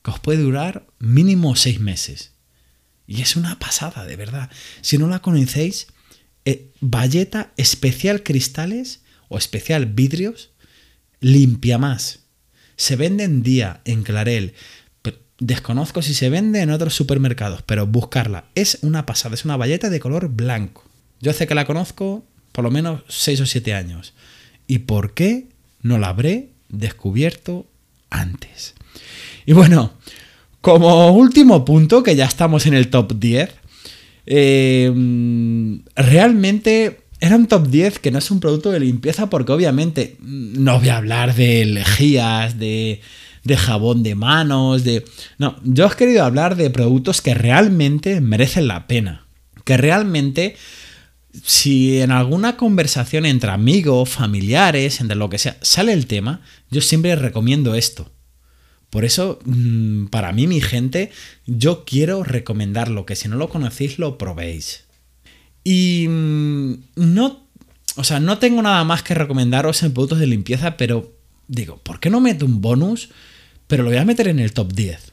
[0.03, 2.33] que os puede durar mínimo 6 meses.
[3.07, 4.51] Y es una pasada, de verdad.
[4.81, 5.87] Si no la conocéis,
[6.45, 10.51] eh, valleta especial cristales o especial vidrios,
[11.19, 12.19] limpia más.
[12.75, 14.53] Se vende en día, en Clarel.
[15.39, 18.45] Desconozco si se vende en otros supermercados, pero buscarla.
[18.55, 20.83] Es una pasada, es una valleta de color blanco.
[21.21, 24.13] Yo sé que la conozco por lo menos 6 o 7 años.
[24.67, 25.47] ¿Y por qué
[25.81, 27.67] no la habré descubierto
[28.09, 28.75] antes?
[29.45, 29.93] Y bueno,
[30.61, 33.49] como último punto, que ya estamos en el top 10,
[34.25, 34.91] eh,
[35.95, 40.79] realmente era un top 10 que no es un producto de limpieza porque obviamente no
[40.79, 43.01] voy a hablar de lejías, de,
[43.43, 45.05] de jabón de manos, de...
[45.37, 49.25] No, yo os he querido hablar de productos que realmente merecen la pena.
[49.63, 50.55] Que realmente,
[51.43, 56.81] si en alguna conversación entre amigos, familiares, entre lo que sea, sale el tema, yo
[56.81, 58.11] siempre recomiendo esto.
[58.89, 61.11] Por eso, mm, para mí, mi gente,
[61.45, 64.85] yo quiero recomendarlo, que si no lo conocéis, lo probéis.
[65.63, 67.47] Y mm, no,
[67.95, 71.18] o sea, no tengo nada más que recomendaros en productos de limpieza, pero
[71.49, 73.09] digo, ¿por qué no meto un bonus?
[73.67, 75.11] Pero lo voy a meter en el top 10.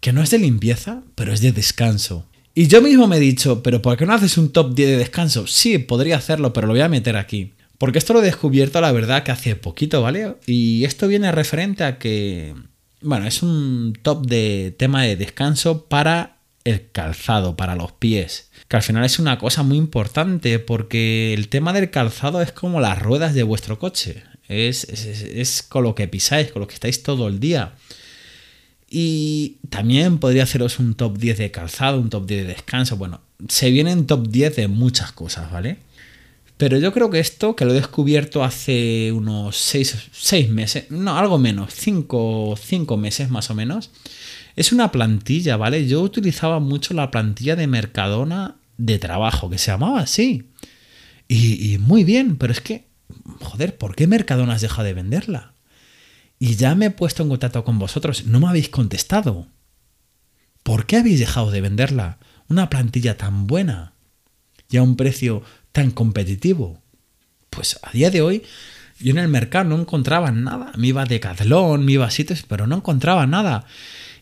[0.00, 2.26] Que no es de limpieza, pero es de descanso.
[2.54, 4.96] Y yo mismo me he dicho, pero ¿por qué no haces un top 10 de
[4.98, 5.46] descanso?
[5.46, 7.54] Sí, podría hacerlo, pero lo voy a meter aquí.
[7.78, 10.36] Porque esto lo he descubierto, la verdad, que hace poquito, ¿vale?
[10.46, 12.54] Y esto viene referente a que
[13.00, 18.50] bueno, es un top de tema de descanso para el calzado, para los pies.
[18.68, 22.80] Que al final es una cosa muy importante porque el tema del calzado es como
[22.80, 24.24] las ruedas de vuestro coche.
[24.48, 27.74] Es, con lo que pisáis, con lo que estáis todo el día.
[28.88, 32.96] Y también podría haceros un top 10 de calzado, un top 10 de descanso.
[32.96, 35.78] Bueno, se vienen top 10 de muchas cosas, ¿vale?
[36.56, 41.38] Pero yo creo que esto, que lo he descubierto hace unos seis, meses, no, algo
[41.38, 43.90] menos, cinco, cinco meses más o menos,
[44.54, 45.86] es una plantilla, ¿vale?
[45.86, 50.44] Yo utilizaba mucho la plantilla de Mercadona de trabajo, que se llamaba así.
[51.28, 52.84] Y muy bien, pero es que,
[53.40, 55.52] joder, ¿por qué Mercadona has dejado de venderla?
[56.38, 59.46] Y ya me he puesto en contacto con vosotros, no me habéis contestado.
[60.62, 62.18] ¿Por qué habéis dejado de venderla?
[62.48, 63.92] Una plantilla tan buena
[64.68, 65.42] y a un precio
[65.72, 66.82] tan competitivo?
[67.50, 68.42] Pues a día de hoy
[68.98, 70.72] yo en el mercado no encontraba nada.
[70.76, 73.66] Me iba a Decathlon, me iba a sitios, pero no encontraba nada.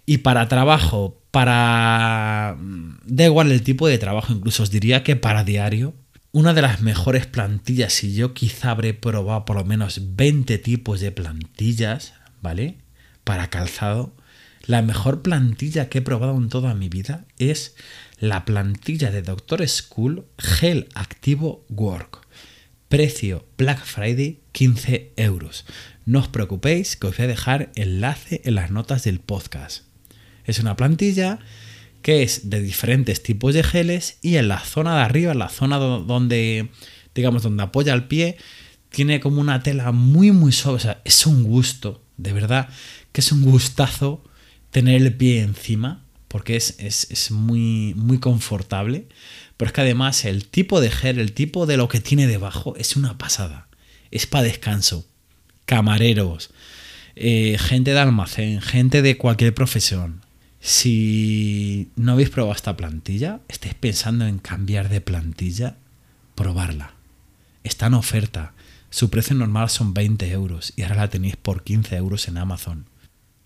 [0.07, 2.57] Y para trabajo, para...
[2.59, 5.95] Mm, da igual el tipo de trabajo, incluso os diría que para diario,
[6.35, 10.99] una de las mejores plantillas, y yo quizá habré probado por lo menos 20 tipos
[10.99, 12.79] de plantillas, ¿vale?
[13.23, 14.17] Para calzado.
[14.67, 17.77] La mejor plantilla que he probado en toda mi vida es
[18.19, 22.27] la plantilla de Doctor School Gel Activo Work.
[22.89, 25.65] Precio Black Friday 15 euros.
[26.05, 29.85] No os preocupéis que os voy a dejar enlace en las notas del podcast.
[30.45, 31.39] Es una plantilla
[32.05, 35.49] que es de diferentes tipos de geles y en la zona de arriba, en la
[35.49, 36.69] zona donde,
[37.15, 38.37] digamos, donde apoya el pie,
[38.91, 40.77] tiene como una tela muy, muy suave.
[40.77, 42.69] O sea, es un gusto, de verdad,
[43.11, 44.23] que es un gustazo
[44.71, 49.09] tener el pie encima porque es, muy, muy confortable.
[49.57, 52.77] Pero es que además el tipo de gel, el tipo de lo que tiene debajo
[52.77, 53.69] es una pasada.
[54.11, 55.07] Es para descanso.
[55.65, 56.51] Camareros,
[57.17, 60.24] eh, gente de almacén, gente de cualquier profesión.
[60.67, 65.77] Si no habéis probado esta plantilla, estáis pensando en cambiar de plantilla,
[66.35, 66.95] probarla.
[67.65, 68.55] Está en oferta.
[68.89, 72.87] Su precio normal son 20 euros y ahora la tenéis por 15 euros en Amazon.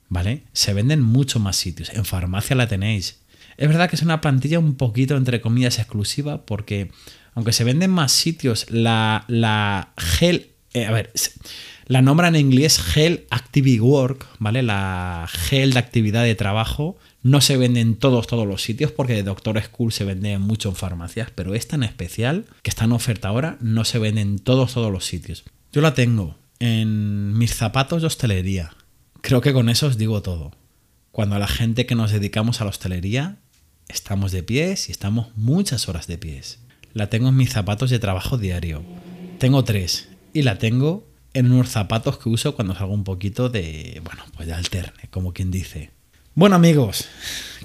[0.08, 0.44] ¿vale?
[0.52, 1.90] Se venden muchos más sitios.
[1.90, 3.18] En farmacia la tenéis.
[3.56, 6.90] Es verdad que es una plantilla un poquito, entre comillas, exclusiva, porque
[7.34, 11.12] aunque se venden más sitios, la, la gel, eh, a ver,
[11.86, 14.62] la nombran en inglés Gel Activity Work, ¿vale?
[14.62, 16.96] La gel de actividad de trabajo.
[17.22, 20.76] No se vende en todos, todos los sitios, porque Doctor School se vende mucho en
[20.76, 24.74] farmacias, pero esta en especial, que está en oferta ahora, no se vende en todos,
[24.74, 25.44] todos los sitios.
[25.72, 28.72] Yo la tengo en mis zapatos de hostelería,
[29.20, 30.52] Creo que con eso os digo todo.
[31.12, 33.36] Cuando a la gente que nos dedicamos a la hostelería,
[33.88, 36.60] estamos de pies y estamos muchas horas de pies.
[36.94, 38.82] La tengo en mis zapatos de trabajo diario.
[39.38, 44.00] Tengo tres y la tengo en unos zapatos que uso cuando salgo un poquito de,
[44.04, 45.90] bueno, pues de alterne, como quien dice.
[46.38, 47.06] Bueno amigos,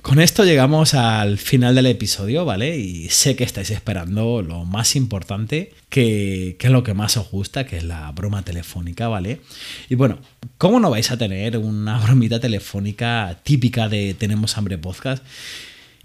[0.02, 2.76] con esto llegamos al final del episodio, ¿vale?
[2.76, 7.68] Y sé que estáis esperando lo más importante, que, es lo que más os gusta,
[7.68, 9.42] que es la broma telefónica, ¿vale?
[9.90, 10.18] Y bueno,
[10.58, 15.24] ¿cómo no vais a tener una bromita telefónica típica de Tenemos Hambre Podcast?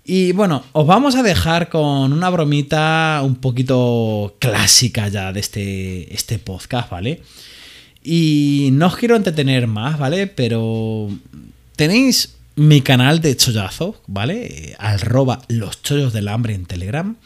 [0.05, 6.13] Y bueno, os vamos a dejar con una bromita un poquito clásica ya de este,
[6.13, 7.23] este podcast, ¿vale?
[8.05, 10.27] Y no os quiero entretener más, ¿vale?
[10.27, 11.09] Pero
[11.75, 14.75] tenéis mi canal de chollazo, ¿vale?
[14.79, 17.17] Arroba los chollos del hambre en Telegram.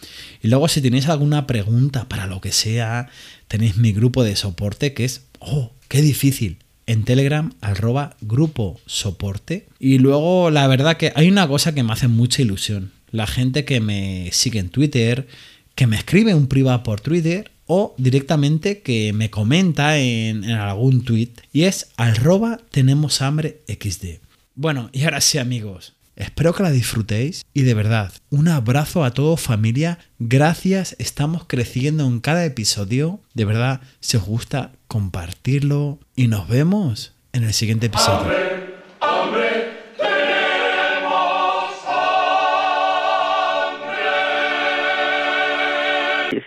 [0.43, 3.09] Y luego si tenéis alguna pregunta para lo que sea,
[3.49, 6.59] tenéis mi grupo de soporte que es, oh, qué difícil.
[6.87, 9.67] En Telegram, arroba grupo soporte.
[9.79, 12.93] Y luego la verdad que hay una cosa que me hace mucha ilusión.
[13.11, 15.29] La gente que me sigue en Twitter,
[15.75, 21.05] que me escribe un privado por Twitter o directamente que me comenta en, en algún
[21.05, 21.31] tweet.
[21.55, 24.21] Y es arroba tenemos hambre xd.
[24.55, 29.13] Bueno, y ahora sí amigos, espero que la disfrutéis y de verdad, un abrazo a
[29.13, 36.29] todos familia, gracias, estamos creciendo en cada episodio, de verdad, si os gusta, compartirlo y
[36.29, 38.21] nos vemos en el siguiente episodio.
[38.21, 39.73] ¡Hambre, hambre!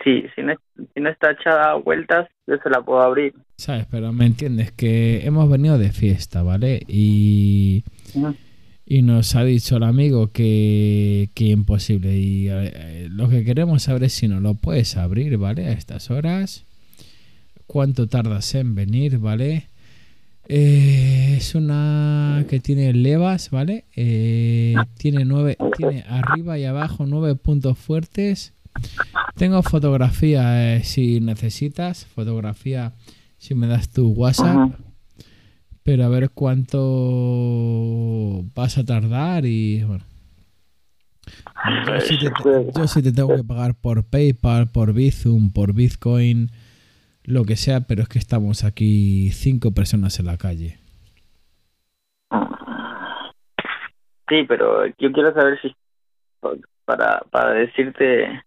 [0.04, 0.54] Sí, si, no,
[0.94, 3.34] si no, está echada vueltas, yo se la puedo abrir.
[3.56, 6.82] Sabes, pero me entiendes que hemos venido de fiesta, ¿vale?
[6.86, 7.82] Y
[8.86, 12.16] y nos ha dicho el amigo que, que imposible.
[12.18, 15.66] Y eh, lo que queremos saber es si no lo puedes abrir, ¿vale?
[15.66, 16.64] A estas horas.
[17.66, 19.66] ¿Cuánto tardas en venir, ¿vale?
[20.48, 23.84] Eh, es una que tiene levas, ¿vale?
[23.96, 28.52] Eh, tiene nueve, tiene arriba y abajo nueve puntos fuertes.
[29.34, 32.92] Tengo fotografía eh, si necesitas, fotografía
[33.38, 34.78] si me das tu WhatsApp.
[35.86, 36.80] Pero a ver cuánto
[38.56, 40.04] vas a tardar y bueno.
[41.86, 42.26] Yo sí, te,
[42.76, 46.50] yo sí te tengo que pagar por PayPal, por Bizum, por Bitcoin,
[47.22, 50.80] lo que sea, pero es que estamos aquí cinco personas en la calle.
[54.28, 55.72] Sí, pero yo quiero saber si
[56.84, 58.42] para para decirte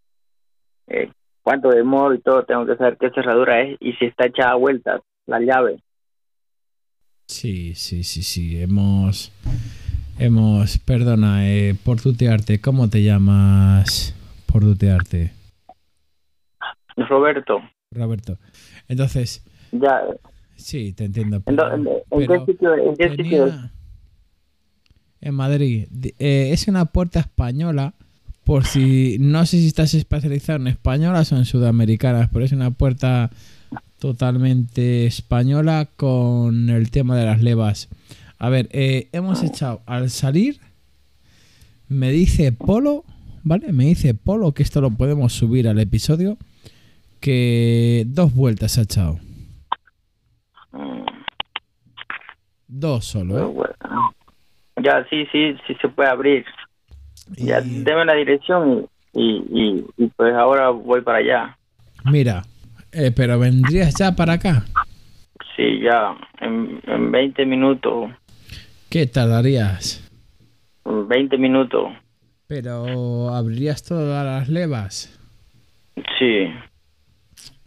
[0.87, 1.09] eh,
[1.41, 4.55] cuánto demoro y todo, tengo que saber qué cerradura es y si está echada a
[4.55, 5.79] vueltas la llave.
[7.33, 8.59] Sí, sí, sí, sí.
[8.59, 9.31] Hemos.
[10.17, 10.79] Hemos.
[10.79, 12.59] Perdona, eh, por tutearte.
[12.59, 14.15] ¿Cómo te llamas?
[14.47, 15.31] Por tutearte.
[16.97, 17.59] Roberto,
[17.91, 18.37] Roberto.
[18.87, 20.01] Entonces, ya,
[20.55, 21.37] sí, te entiendo.
[21.37, 23.71] ¿en, pero- dó- en- en pero qué sitio, en qué sitio tenía-
[25.21, 25.87] En Madrid.
[26.17, 27.93] Eh, es una puerta española.
[28.43, 29.17] Por si.
[29.19, 33.29] No sé si estás especializado en españolas o en sudamericanas, pero es una puerta
[33.99, 37.89] totalmente española con el tema de las levas.
[38.37, 40.59] A ver, eh, hemos echado al salir.
[41.87, 43.03] Me dice Polo,
[43.43, 43.71] ¿vale?
[43.73, 46.37] Me dice Polo que esto lo podemos subir al episodio.
[47.19, 49.19] Que dos vueltas ha echado.
[52.67, 53.43] Dos solo, ¿eh?
[53.43, 54.13] bueno.
[54.81, 56.45] Ya, sí, sí, sí se puede abrir.
[57.35, 61.57] Ya, Y- deme la dirección y, y, y, y pues ahora voy para allá.
[62.05, 62.43] Mira,
[62.91, 64.65] eh, pero vendrías ya para acá.
[65.55, 68.11] Sí, ya, en, en 20 minutos,
[68.89, 70.03] ¿Qué tardarías?
[70.85, 71.91] en 20 minutos,
[72.47, 75.19] Pero abrirías todas las levas.
[76.17, 76.47] sí.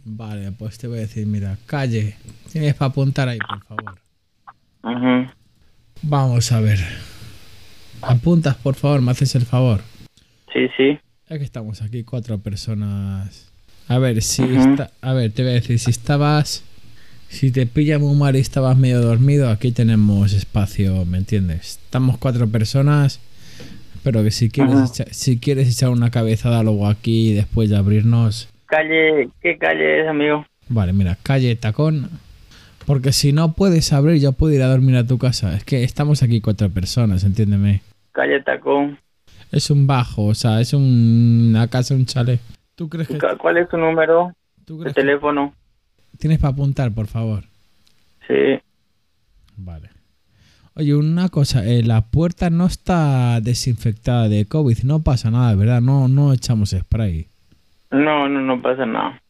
[0.05, 2.17] Vale, pues te voy a decir, mira, calle.
[2.51, 3.95] Tienes para apuntar ahí, por favor.
[4.83, 5.31] Ujú.
[6.01, 6.79] Vamos a ver.
[8.01, 9.79] Apuntas, por favor, me haces el favor.
[10.51, 10.99] Sí, sí.
[11.29, 13.52] Ya que estamos aquí, cuatro personas.
[13.87, 16.63] A ver, si está, a ver, te voy a decir, si estabas,
[17.29, 21.79] si te pilla muy mal y estabas medio dormido, aquí tenemos espacio, ¿me entiendes?
[21.83, 23.19] Estamos cuatro personas,
[24.03, 27.77] pero que si quieres, echa- si quieres echar una cabezada luego aquí y después de
[27.77, 30.45] abrirnos, Calle, ¿qué calle es, amigo?
[30.69, 32.09] vale, mira, calle tacón,
[32.87, 35.55] porque si no puedes abrir, yo puedo ir a dormir a tu casa.
[35.55, 37.81] Es que estamos aquí cuatro personas, entiéndeme.
[38.13, 38.97] Calle Tacón.
[39.51, 42.39] Es un bajo, o sea, es un- una casa, un chalet.
[42.83, 45.53] ¿Tú crees que, Ca- ¿Cuál es su número tú de crees que- teléfono?
[46.19, 47.45] tienes para apuntar, por favor?
[48.27, 48.59] Sí.
[49.55, 49.89] Vale.
[50.75, 55.79] Oye, una cosa, eh, la puerta no está desinfectada de COVID, no pasa nada, ¿verdad?
[55.79, 57.27] No, no echamos spray.
[57.89, 59.21] No, no, no pasa nada.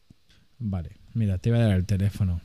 [0.58, 2.40] Vale, mira, te voy a dar el teléfono.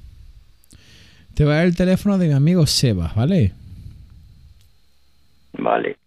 [1.33, 3.53] Te voy a dar el teléfono de mi amigo Sebas, ¿vale?
[5.53, 5.97] Vale.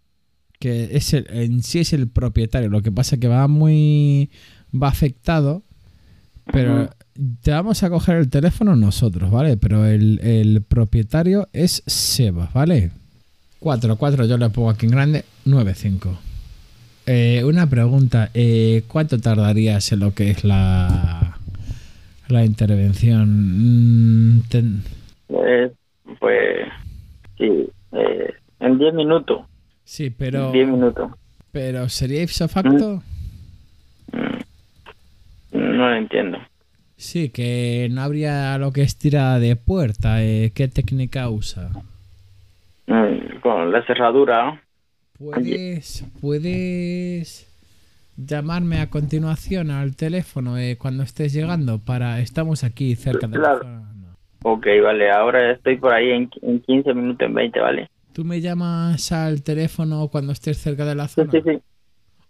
[0.59, 4.30] Que es el, en sí es el propietario, lo que pasa que va muy...
[4.75, 5.62] va afectado,
[6.53, 6.91] pero
[7.43, 9.57] te vamos a coger el teléfono nosotros, ¿vale?
[9.57, 12.91] Pero el, el propietario es Sebas, ¿vale?
[13.61, 16.18] 4, 4, yo le pongo aquí en grande, 9, 5.
[17.07, 21.37] Eh, una pregunta, eh, ¿cuánto tardarías en lo que es la,
[22.29, 24.37] la intervención?
[24.39, 24.83] Mm, ten-
[25.29, 25.70] Eh,
[26.18, 26.68] pues,
[27.39, 27.68] sí.
[27.93, 29.41] Eh, en 10 minutos.
[29.85, 31.11] sí, pero, 10 minutos.
[31.51, 33.03] pero ¿sería ipso facto?
[35.83, 36.39] No lo entiendo.
[36.97, 40.22] Sí, que no habría lo que es tirada de puerta.
[40.22, 41.70] eh, ¿Qué técnica usa?
[42.87, 44.62] Mm, Con la cerradura.
[45.18, 47.49] Puedes, puedes
[48.16, 53.55] llamarme a continuación al teléfono eh, cuando estés llegando para estamos aquí cerca de Claro.
[53.55, 53.93] la zona.
[53.95, 54.16] No.
[54.53, 55.11] Ok, vale.
[55.11, 57.89] Ahora estoy por ahí en, en 15 minutos, en 20, ¿vale?
[58.12, 61.59] Tú me llamas al teléfono cuando estés cerca de la Sí, zona sí, sí.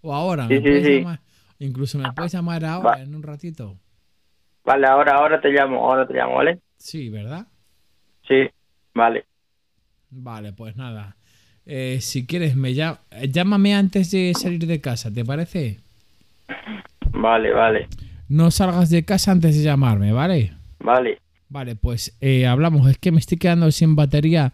[0.01, 0.99] o ahora Sí, me sí, sí.
[1.01, 1.21] llamar,
[1.67, 3.03] incluso me puedes llamar ahora Va.
[3.03, 3.77] en un ratito.
[4.65, 6.61] Vale, ahora, ahora te llamo, ahora te llamo, ¿vale?
[6.77, 7.47] Sí, ¿verdad?
[8.27, 8.49] Sí,
[8.95, 9.25] vale.
[10.11, 11.17] Vale, pues nada.
[11.67, 15.81] Eh, si quieres me llama, llámame antes de salir de casa, ¿te parece?
[17.13, 17.89] Vale, vale.
[18.29, 20.53] No salgas de casa antes de llamarme, ¿vale?
[20.81, 21.19] Vale.
[21.49, 22.89] Vale, pues eh, hablamos.
[22.89, 24.53] Es que me estoy quedando sin batería.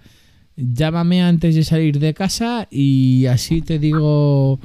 [0.56, 4.58] Llámame antes de salir de casa y así te digo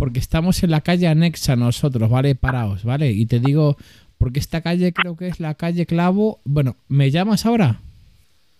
[0.00, 2.34] porque estamos en la calle anexa nosotros, ¿vale?
[2.34, 3.10] Paraos, ¿vale?
[3.10, 3.76] Y te digo,
[4.16, 6.40] porque esta calle creo que es la calle Clavo.
[6.44, 7.80] Bueno, ¿me llamas ahora?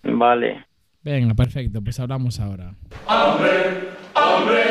[0.03, 0.63] Vale.
[1.03, 2.75] Venga, perfecto, pues hablamos ahora.
[3.07, 4.61] hambre, hambre,